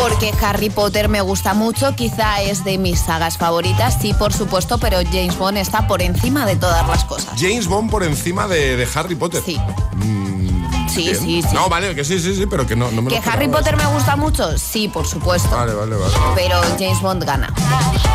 Porque 0.00 0.32
Harry 0.40 0.70
Potter 0.70 1.08
me 1.08 1.20
gusta 1.20 1.52
mucho, 1.52 1.94
quizá 1.94 2.40
es 2.42 2.64
de 2.64 2.78
mis 2.78 3.00
sagas 3.00 3.36
favoritas, 3.36 3.98
sí, 4.00 4.14
por 4.14 4.32
supuesto, 4.32 4.78
pero 4.78 4.98
James 5.04 5.36
Bond 5.36 5.58
está 5.58 5.86
por 5.86 6.00
encima 6.00 6.46
de 6.46 6.56
todas 6.56 6.86
las 6.88 7.04
cosas. 7.04 7.38
James 7.38 7.66
Bond 7.66 7.90
por 7.90 8.02
encima 8.02 8.48
de, 8.48 8.76
de 8.76 8.88
Harry 8.94 9.14
Potter. 9.14 9.42
Sí. 9.44 9.58
Sí, 10.92 11.02
Bien. 11.04 11.16
sí, 11.18 11.42
sí. 11.42 11.48
No, 11.54 11.68
vale, 11.68 11.94
que 11.94 12.04
sí, 12.04 12.18
sí, 12.18 12.34
sí, 12.34 12.46
pero 12.46 12.66
que 12.66 12.74
no, 12.76 12.90
no 12.90 13.02
me 13.02 13.10
¿Que 13.10 13.20
lo 13.24 13.30
Harry. 13.32 13.48
Potter 13.48 13.76
me 13.76 13.86
gusta 13.86 14.16
mucho? 14.16 14.58
Sí, 14.58 14.88
por 14.88 15.06
supuesto. 15.06 15.50
Vale, 15.50 15.72
vale, 15.72 15.96
vale. 15.96 16.14
Pero 16.34 16.60
James 16.78 17.00
Bond 17.00 17.24
gana. 17.24 17.52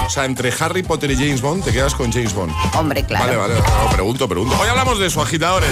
O 0.06 0.10
sea, 0.10 0.26
entre 0.26 0.54
Harry 0.60 0.84
Potter 0.84 1.12
y 1.12 1.16
James 1.16 1.42
Bond 1.42 1.64
te 1.64 1.72
quedas 1.72 1.96
con 1.96 2.12
James 2.12 2.34
Bond. 2.34 2.52
Hombre, 2.78 3.04
claro. 3.06 3.26
Vale, 3.26 3.38
vale, 3.38 3.54
no, 3.56 3.90
pregunto, 3.92 4.28
pregunto. 4.28 4.56
Hoy 4.60 4.68
hablamos 4.68 5.00
de 5.00 5.08
eso, 5.08 5.22
agitadores. 5.22 5.70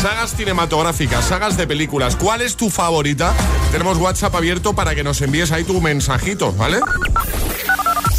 Sagas 0.00 0.34
cinematográficas, 0.34 1.24
sagas 1.26 1.56
de 1.56 1.66
películas. 1.66 2.16
¿Cuál 2.16 2.40
es 2.40 2.56
tu 2.56 2.70
favorita? 2.70 3.34
Tenemos 3.70 3.98
WhatsApp 3.98 4.34
abierto 4.34 4.72
para 4.74 4.94
que 4.94 5.04
nos 5.04 5.20
envíes 5.20 5.52
ahí 5.52 5.64
tu 5.64 5.80
mensajito, 5.80 6.52
¿vale? 6.54 6.80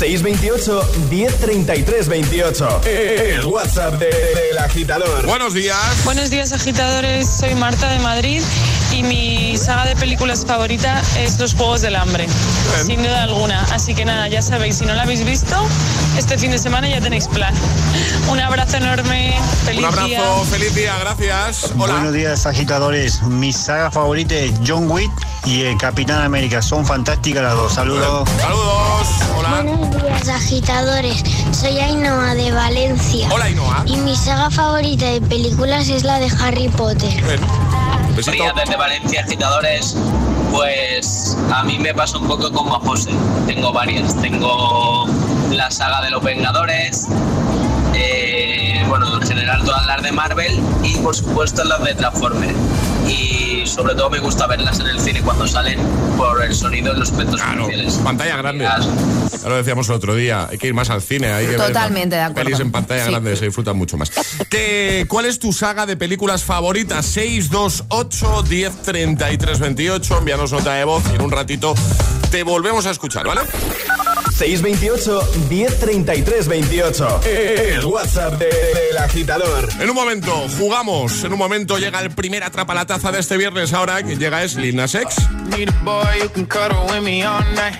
628 0.03 0.81
1033 1.09 2.07
28. 2.09 2.81
El 2.85 3.45
WhatsApp 3.45 3.93
de- 3.99 4.07
del 4.07 4.57
agitador. 4.57 5.25
Buenos 5.25 5.53
días. 5.53 5.77
Buenos 6.03 6.29
días 6.29 6.51
agitadores, 6.51 7.25
soy 7.25 7.55
Marta 7.55 7.89
de 7.89 7.99
Madrid 7.99 8.41
y 8.91 9.01
mi 9.03 9.55
saga 9.57 9.85
de 9.85 9.95
películas 9.95 10.45
favorita 10.45 11.01
es 11.17 11.39
Los 11.39 11.53
Juegos 11.53 11.79
del 11.81 11.95
Hambre, 11.95 12.27
sin 12.85 13.01
duda 13.01 13.23
alguna. 13.23 13.61
Así 13.71 13.95
que 13.95 14.03
nada, 14.03 14.27
ya 14.27 14.41
sabéis, 14.41 14.75
si 14.79 14.85
no 14.85 14.93
la 14.93 15.03
habéis 15.03 15.23
visto, 15.23 15.55
este 16.17 16.37
fin 16.37 16.51
de 16.51 16.57
semana 16.57 16.87
ya 16.87 17.01
tenéis 17.01 17.27
plan. 17.27 17.53
Un 18.29 18.39
abrazo 18.39 18.77
enorme, 18.77 19.35
feliz 19.65 19.79
Un 19.79 19.85
abrazo, 19.85 20.07
día. 20.07 20.21
feliz 20.49 20.75
día, 20.75 20.97
gracias. 20.99 21.71
Hola. 21.77 21.93
Buenos 21.93 22.13
días, 22.13 22.45
agitadores. 22.45 23.21
Mi 23.23 23.51
saga 23.51 23.91
favorita 23.91 24.35
es 24.35 24.53
John 24.65 24.89
Wick 24.89 25.11
y 25.45 25.63
el 25.63 25.77
Capitán 25.77 26.21
América. 26.21 26.61
Son 26.61 26.85
fantásticas 26.85 27.43
las 27.43 27.55
dos. 27.55 27.73
Saludos. 27.73 28.29
Saludos. 28.39 29.07
Hola. 29.37 29.49
Buenos 29.63 29.91
días, 30.01 30.29
agitadores. 30.29 31.23
Soy 31.51 31.79
Ainhoa 31.79 32.35
de 32.35 32.51
Valencia. 32.51 33.27
Hola, 33.31 33.45
Ainhoa. 33.45 33.83
Y 33.85 33.97
mi 33.97 34.15
saga 34.15 34.49
favorita 34.49 35.05
de 35.05 35.21
películas 35.21 35.87
es 35.89 36.03
la 36.03 36.19
de 36.19 36.31
Harry 36.39 36.69
Potter. 36.69 37.23
Días 38.15 38.53
desde 38.55 38.75
Valencia, 38.77 39.21
agitadores. 39.25 39.95
Pues 40.51 41.35
a 41.51 41.63
mí 41.63 41.79
me 41.79 41.93
pasa 41.95 42.17
un 42.19 42.27
poco 42.27 42.51
como 42.51 42.75
a 42.75 42.79
José. 42.79 43.09
Tengo 43.47 43.73
varias. 43.73 44.15
Tengo 44.21 45.07
la 45.53 45.71
saga 45.71 46.01
de 46.01 46.09
los 46.11 46.23
Vengadores. 46.23 47.07
eh, 47.95 48.83
bueno, 48.87 49.15
en 49.21 49.27
general 49.27 49.63
todas 49.63 49.85
las 49.85 50.01
de 50.01 50.11
Marvel 50.11 50.59
y 50.83 50.95
por 50.97 51.15
supuesto 51.15 51.63
las 51.63 51.83
de 51.83 51.93
Transformers. 51.95 52.53
Y 53.07 53.65
sobre 53.67 53.95
todo 53.95 54.09
me 54.09 54.19
gusta 54.19 54.47
verlas 54.47 54.79
en 54.79 54.87
el 54.87 54.99
cine 54.99 55.21
cuando 55.21 55.47
salen 55.47 55.79
por 56.17 56.43
el 56.43 56.53
sonido 56.55 56.93
y 56.93 56.99
los 56.99 57.11
efectos 57.11 57.39
especiales. 57.41 57.93
Pantalla 58.03 58.37
grande. 58.37 58.65
Ya 58.65 59.49
lo 59.49 59.55
decíamos 59.57 59.89
el 59.89 59.95
otro 59.95 60.15
día. 60.15 60.47
Hay 60.49 60.57
que 60.57 60.67
ir 60.67 60.73
más 60.73 60.89
al 60.89 61.01
cine. 61.01 61.31
Hay 61.33 61.45
que 61.45 61.51
ver 61.57 61.67
Totalmente 61.67 62.15
de 62.15 62.21
acuerdo. 62.21 62.43
Pelis 62.45 62.59
en 62.61 62.71
pantalla 62.71 63.05
Sí. 63.05 63.11
grande 63.11 63.35
se 63.35 63.45
disfrutan 63.45 63.77
mucho 63.77 63.97
más. 63.97 64.11
¿Qué- 64.49 65.05
¿Cuál 65.09 65.25
es 65.25 65.37
tu 65.39 65.51
saga 65.53 65.85
de 65.85 65.97
películas 65.97 66.43
favoritas? 66.43 67.05
628 67.05 68.43
10 68.43 68.81
33 68.83 69.59
28. 69.59 70.17
Envíanos 70.19 70.51
nota 70.51 70.73
de 70.73 70.83
voz 70.85 71.03
y 71.11 71.15
en 71.15 71.21
un 71.21 71.31
ratito 71.31 71.73
te 72.31 72.43
volvemos 72.43 72.85
a 72.85 72.91
escuchar, 72.91 73.25
¿vale? 73.27 73.41
628 74.33 75.21
1033 75.49 76.47
28. 76.47 77.21
El 77.25 77.85
WhatsApp 77.85 78.33
de- 78.39 78.45
del 78.47 78.97
agitador. 78.97 79.69
En 79.79 79.89
un 79.89 79.95
momento 79.95 80.31
jugamos. 80.57 81.23
En 81.23 81.33
un 81.33 81.39
momento 81.39 81.77
llega 81.77 81.99
el 82.01 82.09
primer 82.11 82.43
atrapa 82.43 82.73
la 82.73 82.85
taza 82.85 83.11
de 83.11 83.19
este 83.19 83.37
viernes. 83.37 83.73
Ahora 83.73 84.01
quien 84.01 84.19
llega 84.19 84.43
es 84.43 84.55
Lil 84.55 84.75
Nas 84.75 84.95
X. 84.95 85.15
Need 85.55 85.69
a 85.69 85.83
boy 85.83 86.03
who 86.23 86.29
can 86.29 86.45
cuddle 86.45 86.83
with 86.91 87.01
me 87.03 87.23
all 87.23 87.43
night. 87.55 87.75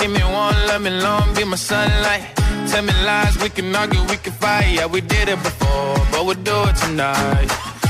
Give 0.00 0.08
me 0.10 0.22
one, 0.22 0.56
let 0.68 0.80
me 0.80 0.90
long, 0.90 1.34
be 1.34 1.44
my 1.44 1.56
sunlight. 1.56 2.22
Tell 2.70 2.82
me 2.82 2.92
lies, 3.04 3.36
we 3.42 3.50
can 3.50 3.74
argue, 3.74 4.00
we 4.08 4.16
can 4.16 4.32
fight. 4.32 4.74
Yeah, 4.74 4.86
we 4.86 5.00
did 5.00 5.28
it 5.28 5.42
before, 5.42 5.94
but 6.12 6.24
we'll 6.24 6.36
do 6.42 6.68
it 6.68 6.76
tonight. 6.76 7.48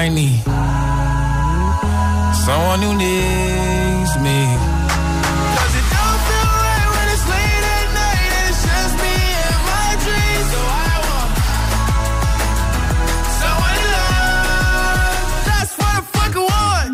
I 0.00 0.08
need 0.08 0.42
someone 2.46 2.80
who 2.86 2.92
needs 2.94 4.12
me. 4.26 4.38
'Cause 5.56 5.74
it 5.80 5.86
don't 5.96 6.20
feel 6.28 6.50
right 6.66 6.88
when 6.94 7.06
it's 7.14 7.26
late 7.34 7.64
at 7.78 7.88
night 8.02 8.30
and 8.38 8.46
it's 8.50 8.62
just 8.70 8.94
me 9.04 9.16
and 9.48 9.60
my 9.72 9.88
dreams. 10.04 10.48
So 10.54 10.60
I 10.86 10.94
want 11.08 11.30
someone 13.40 13.74
to 13.82 13.88
love. 13.96 15.18
That's 15.48 15.72
what 15.78 15.92
I 15.98 16.00
fucking 16.16 16.46
want. 16.52 16.92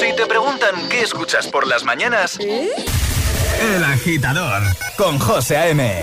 Si 0.00 0.08
te 0.18 0.24
preguntan 0.26 0.74
qué 0.90 1.02
escuchas 1.02 1.46
por 1.48 1.66
las 1.66 1.82
mañanas, 1.84 2.38
El 3.74 3.84
agitador 3.84 4.62
con 4.96 5.18
José 5.18 5.56
A.M. 5.58 6.02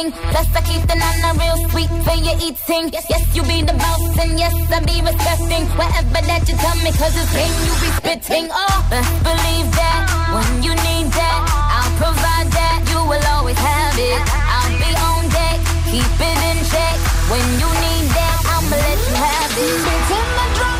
Cleaning. 0.00 0.12
Plus, 0.30 0.48
I 0.54 0.60
keep 0.62 0.82
the 0.86 0.94
nana 0.94 1.38
real 1.38 1.56
sweet 1.70 1.90
for 2.04 2.16
your 2.16 2.36
eating. 2.40 2.90
Yes, 2.92 3.06
yes, 3.08 3.24
you 3.34 3.42
be 3.42 3.62
the 3.62 3.72
boss, 3.74 4.18
and 4.18 4.38
yes, 4.38 4.54
I 4.70 4.80
be 4.80 5.00
respecting 5.02 5.64
whatever 5.76 6.20
that 6.26 6.48
you 6.48 6.56
tell 6.56 6.76
me, 6.84 6.90
cause 6.92 7.14
it's 7.16 7.32
game 7.32 7.52
you 7.66 7.74
be 7.80 7.90
spitting. 7.98 8.48
Oh, 8.50 8.86
best 8.90 9.10
believe 9.24 9.68
that 9.76 10.00
when 10.34 10.62
you 10.62 10.72
need 10.72 11.08
that, 11.12 11.38
I'll 11.48 11.94
provide 11.98 12.48
that. 12.52 12.78
You 12.90 13.00
will 13.08 13.26
always 13.36 13.58
have 13.58 13.96
it. 13.98 14.20
I'll 14.30 14.76
be 14.78 14.90
on 15.08 15.22
deck, 15.30 15.58
keep 15.90 16.06
it 16.06 16.38
in 16.50 16.58
check. 16.70 16.96
When 17.30 17.44
you 17.60 17.68
need 17.68 18.06
that, 18.16 18.36
I'ma 18.54 18.76
let 18.76 18.98
you 18.98 19.14
have 19.14 19.52
it. 19.56 19.78
came 20.08 20.30
the 20.38 20.79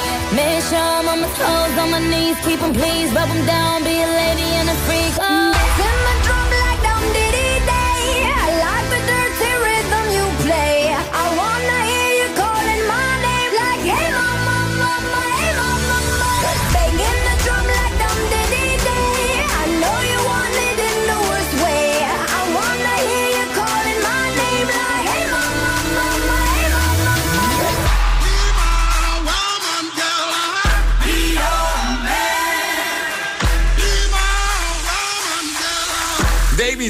Make 0.61 0.69
sure 0.69 0.77
I'm 0.77 1.07
on 1.07 1.21
my 1.21 1.27
toes, 1.27 1.77
on 1.79 1.89
my 1.89 1.97
knees, 1.97 2.37
keep 2.45 2.59
them 2.59 2.71
please, 2.71 3.11
rub 3.13 3.27
them 3.29 3.47
down, 3.47 3.83
be 3.83 4.03
a 4.03 4.05
lady 4.05 4.43
and 4.59 4.69
a 4.69 4.75
freak. 4.85 5.00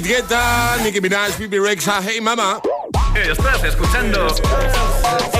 David 0.01 0.15
Guetta, 0.15 0.77
Nicki 0.83 0.99
Minaj, 0.99 1.37
Bibi 1.37 1.59
Rexa, 1.59 2.01
Hey 2.01 2.21
Mama. 2.21 2.59
Estás 3.13 3.63
escuchando 3.63 4.27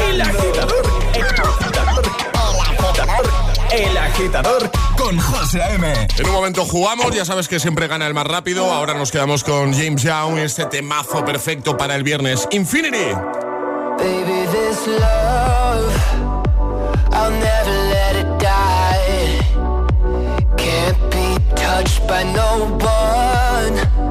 El 0.07 0.21
agitador, 0.21 0.83
el 1.15 1.23
agitador, 1.23 2.03
el 3.71 3.97
agitador 3.97 4.71
con 4.97 5.17
José 5.17 5.61
M. 5.73 6.07
En 6.17 6.25
un 6.27 6.31
momento 6.31 6.63
jugamos, 6.65 7.15
ya 7.15 7.25
sabes 7.25 7.47
que 7.47 7.59
siempre 7.59 7.87
gana 7.87 8.05
el 8.05 8.13
más 8.13 8.27
rápido. 8.27 8.71
Ahora 8.71 8.93
nos 8.93 9.11
quedamos 9.11 9.43
con 9.43 9.73
James 9.73 10.03
Young, 10.03 10.37
este 10.37 10.65
temazo 10.65 11.25
perfecto 11.25 11.75
para 11.75 11.95
el 11.95 12.03
viernes. 12.03 12.47
Infinity. 12.51 13.15
Baby, 13.97 14.45
this 14.51 14.87
love, 14.87 15.91
I'll 17.13 17.31
never 17.31 17.71
let 17.89 18.15
it 18.15 18.27
die. 18.39 19.39
Can't 20.55 21.09
be 21.09 21.55
touched 21.55 22.07
by 22.07 22.23
no 22.25 22.77
one. 22.79 24.10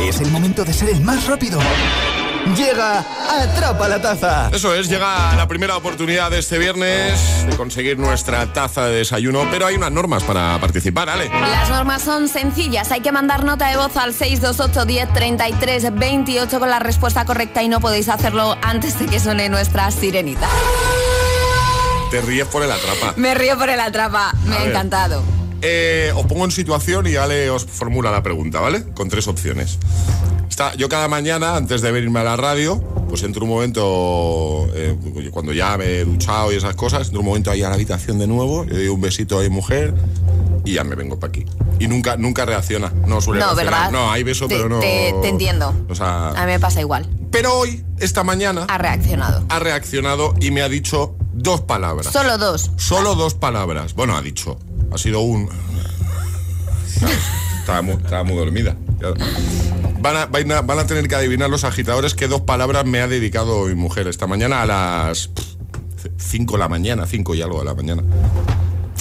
Es 0.00 0.20
el 0.20 0.30
momento 0.30 0.64
de 0.64 0.72
ser 0.72 0.88
el 0.88 1.00
más 1.02 1.26
rápido. 1.26 1.60
Llega 2.56 3.04
Atrapa 3.30 3.88
la 3.88 4.00
Taza. 4.02 4.48
Eso 4.52 4.74
es, 4.74 4.88
llega 4.88 5.34
la 5.36 5.46
primera 5.46 5.76
oportunidad 5.76 6.30
de 6.30 6.38
este 6.40 6.58
viernes 6.58 7.46
de 7.46 7.56
conseguir 7.56 7.98
nuestra 7.98 8.52
taza 8.52 8.86
de 8.86 8.96
desayuno, 8.96 9.46
pero 9.50 9.66
hay 9.66 9.76
unas 9.76 9.92
normas 9.92 10.22
para 10.24 10.58
participar, 10.60 11.08
Ale. 11.08 11.28
Las 11.28 11.68
normas 11.70 12.02
son 12.02 12.28
sencillas. 12.28 12.90
Hay 12.90 13.00
que 13.02 13.12
mandar 13.12 13.44
nota 13.44 13.68
de 13.68 13.76
voz 13.76 13.96
al 13.96 14.12
628 14.14 14.84
10 14.84 15.12
33 15.12 15.94
28 15.94 16.58
con 16.58 16.70
la 16.70 16.78
respuesta 16.80 17.24
correcta 17.24 17.62
y 17.62 17.68
no 17.68 17.80
podéis 17.80 18.08
hacerlo 18.08 18.56
antes 18.62 18.98
de 18.98 19.06
que 19.06 19.20
suene 19.20 19.48
nuestra 19.48 19.90
sirenita. 19.90 20.48
Te 22.10 22.20
ríes 22.22 22.48
por 22.48 22.62
el 22.64 22.72
atrapa. 22.72 23.14
Me 23.16 23.34
río 23.34 23.56
por 23.56 23.68
el 23.70 23.78
atrapa. 23.78 24.32
Me 24.44 24.54
A 24.56 24.58
ha 24.58 24.60
ver. 24.62 24.70
encantado. 24.70 25.22
Eh, 25.62 26.10
os 26.16 26.26
pongo 26.26 26.46
en 26.46 26.50
situación 26.50 27.06
y 27.06 27.14
Ale 27.16 27.50
os 27.50 27.64
formula 27.66 28.10
la 28.10 28.22
pregunta, 28.22 28.60
¿vale? 28.60 28.84
Con 28.94 29.08
tres 29.08 29.28
opciones. 29.28 29.78
Está, 30.60 30.74
yo 30.76 30.90
cada 30.90 31.08
mañana, 31.08 31.56
antes 31.56 31.80
de 31.80 31.90
venirme 31.90 32.20
a 32.20 32.22
la 32.24 32.36
radio, 32.36 32.82
pues 33.08 33.22
entro 33.22 33.44
un 33.44 33.48
momento, 33.50 34.66
eh, 34.74 34.94
cuando 35.32 35.54
ya 35.54 35.78
me 35.78 35.86
he 35.86 36.04
duchado 36.04 36.52
y 36.52 36.56
esas 36.56 36.74
cosas, 36.76 37.06
entro 37.06 37.20
un 37.20 37.26
momento 37.28 37.50
ahí 37.50 37.62
a 37.62 37.70
la 37.70 37.76
habitación 37.76 38.18
de 38.18 38.26
nuevo, 38.26 38.64
le 38.64 38.74
doy 38.76 38.88
un 38.88 39.00
besito 39.00 39.38
a 39.38 39.42
mi 39.42 39.48
mujer 39.48 39.94
y 40.66 40.74
ya 40.74 40.84
me 40.84 40.96
vengo 40.96 41.18
para 41.18 41.30
aquí. 41.30 41.46
Y 41.78 41.88
nunca, 41.88 42.18
nunca 42.18 42.44
reacciona, 42.44 42.92
no 43.06 43.22
suele 43.22 43.40
No, 43.40 43.54
reaccionar. 43.54 43.86
¿verdad? 43.86 43.90
No, 43.90 44.10
hay 44.12 44.22
beso, 44.22 44.48
Te- 44.48 44.56
pero 44.56 44.68
no... 44.68 44.80
te- 44.80 45.14
te 45.22 45.28
entiendo. 45.30 45.72
O 45.88 45.94
sea, 45.94 46.28
A 46.28 46.44
mí 46.44 46.52
me 46.52 46.60
pasa 46.60 46.78
igual. 46.82 47.08
pero 47.30 47.54
hoy, 47.54 47.82
esta 47.98 48.22
mañana, 48.22 48.66
Ha 48.68 48.76
reaccionado. 48.76 49.42
ha 49.48 49.58
reaccionado 49.60 50.34
y 50.42 50.50
me 50.50 50.60
ha 50.60 50.68
dicho 50.68 51.14
dos 51.32 51.62
palabras. 51.62 52.08
Solo 52.12 52.36
dos. 52.36 52.70
Solo 52.76 53.14
dos 53.14 53.32
palabras. 53.32 53.94
Bueno, 53.94 54.14
ha 54.14 54.20
dicho. 54.20 54.58
Ha 54.92 54.98
sido 54.98 55.20
un. 55.20 55.48
Estaba 57.60 57.80
muy, 57.80 57.94
estaba 57.94 58.24
muy 58.24 58.36
dormida. 58.36 58.76
Van 60.00 60.16
a, 60.16 60.26
van 60.26 60.50
a- 60.52 60.62
van 60.62 60.78
a 60.78 60.86
tener 60.86 61.06
que 61.08 61.14
adivinar 61.14 61.50
los 61.50 61.64
agitadores 61.64 62.14
qué 62.14 62.26
dos 62.28 62.40
palabras 62.42 62.84
me 62.86 63.00
ha 63.00 63.08
dedicado 63.08 63.66
mi 63.66 63.74
mujer 63.74 64.08
esta 64.08 64.26
mañana 64.26 64.62
a 64.62 64.66
las 64.66 65.30
5 66.18 66.54
de 66.54 66.58
la 66.58 66.68
mañana, 66.68 67.06
5 67.06 67.34
y 67.34 67.42
algo 67.42 67.58
de 67.60 67.64
la 67.66 67.74
mañana. 67.74 68.02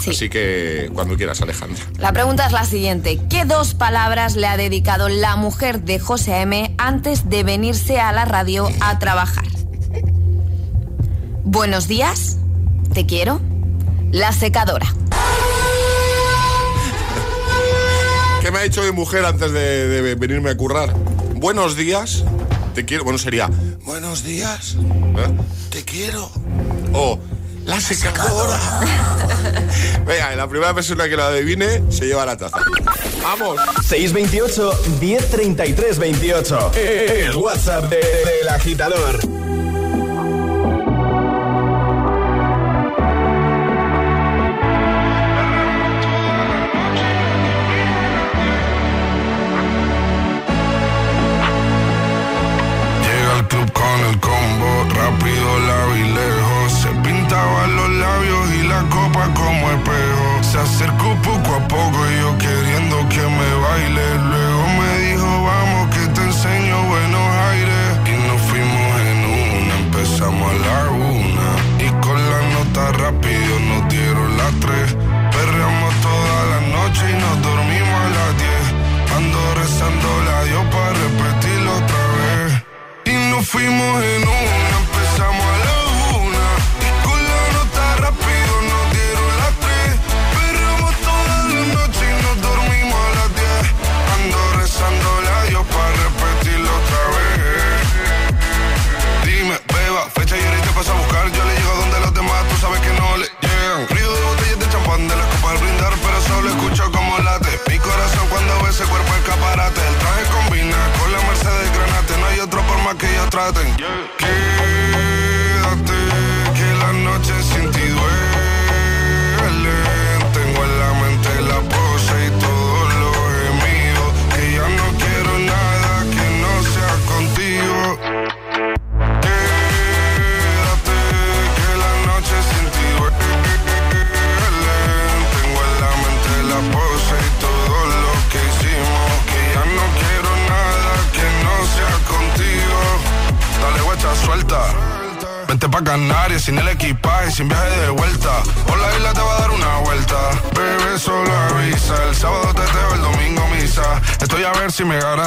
Así 0.07 0.29
que 0.29 0.89
cuando 0.93 1.15
quieras, 1.17 1.41
Alejandra. 1.41 1.83
La 1.97 2.11
pregunta 2.13 2.45
es 2.47 2.51
la 2.51 2.65
siguiente. 2.65 3.19
¿Qué 3.29 3.45
dos 3.45 3.73
palabras 3.75 4.35
le 4.35 4.47
ha 4.47 4.57
dedicado 4.57 5.07
la 5.09 5.35
mujer 5.35 5.81
de 5.83 5.99
José 5.99 6.41
M 6.41 6.73
antes 6.77 7.29
de 7.29 7.43
venirse 7.43 7.99
a 7.99 8.11
la 8.11 8.25
radio 8.25 8.67
a 8.81 8.97
trabajar? 8.97 9.45
Buenos 11.43 11.87
días. 11.87 12.37
Te 12.93 13.05
quiero. 13.05 13.39
La 14.11 14.31
secadora. 14.31 14.87
¿Qué 18.49 18.53
me 18.53 18.61
ha 18.61 18.63
dicho 18.63 18.81
mi 18.81 18.91
mujer 18.91 19.23
antes 19.25 19.51
de, 19.51 19.87
de 20.01 20.15
venirme 20.15 20.49
a 20.49 20.57
currar? 20.57 20.91
Buenos 21.35 21.75
días. 21.75 22.23
Te 22.73 22.83
quiero. 22.83 23.03
Bueno, 23.03 23.19
sería. 23.19 23.47
Buenos 23.83 24.23
días. 24.23 24.75
¿eh? 25.19 25.27
Te 25.69 25.83
quiero. 25.83 26.31
O. 26.91 27.19
La 27.65 27.79
secadora. 27.79 28.57
Venga, 30.07 30.35
la 30.35 30.47
primera 30.47 30.73
persona 30.73 31.07
que 31.07 31.15
lo 31.15 31.25
adivine 31.25 31.83
se 31.91 32.07
lleva 32.07 32.25
la 32.25 32.37
taza. 32.37 32.57
¡Vamos! 33.21 33.59
628 33.87 34.79
1033 34.99 35.99
28. 35.99 36.71
El 36.73 37.35
WhatsApp 37.35 37.83
de- 37.91 37.97
del 37.97 38.49
agitador. 38.49 39.19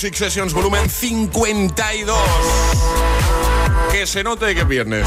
Music 0.00 0.16
Sessions, 0.16 0.54
volumen 0.54 0.88
52. 0.88 2.18
Que 3.92 4.06
se 4.06 4.24
note 4.24 4.54
que 4.54 4.62
es 4.62 4.66
viernes. 4.66 5.06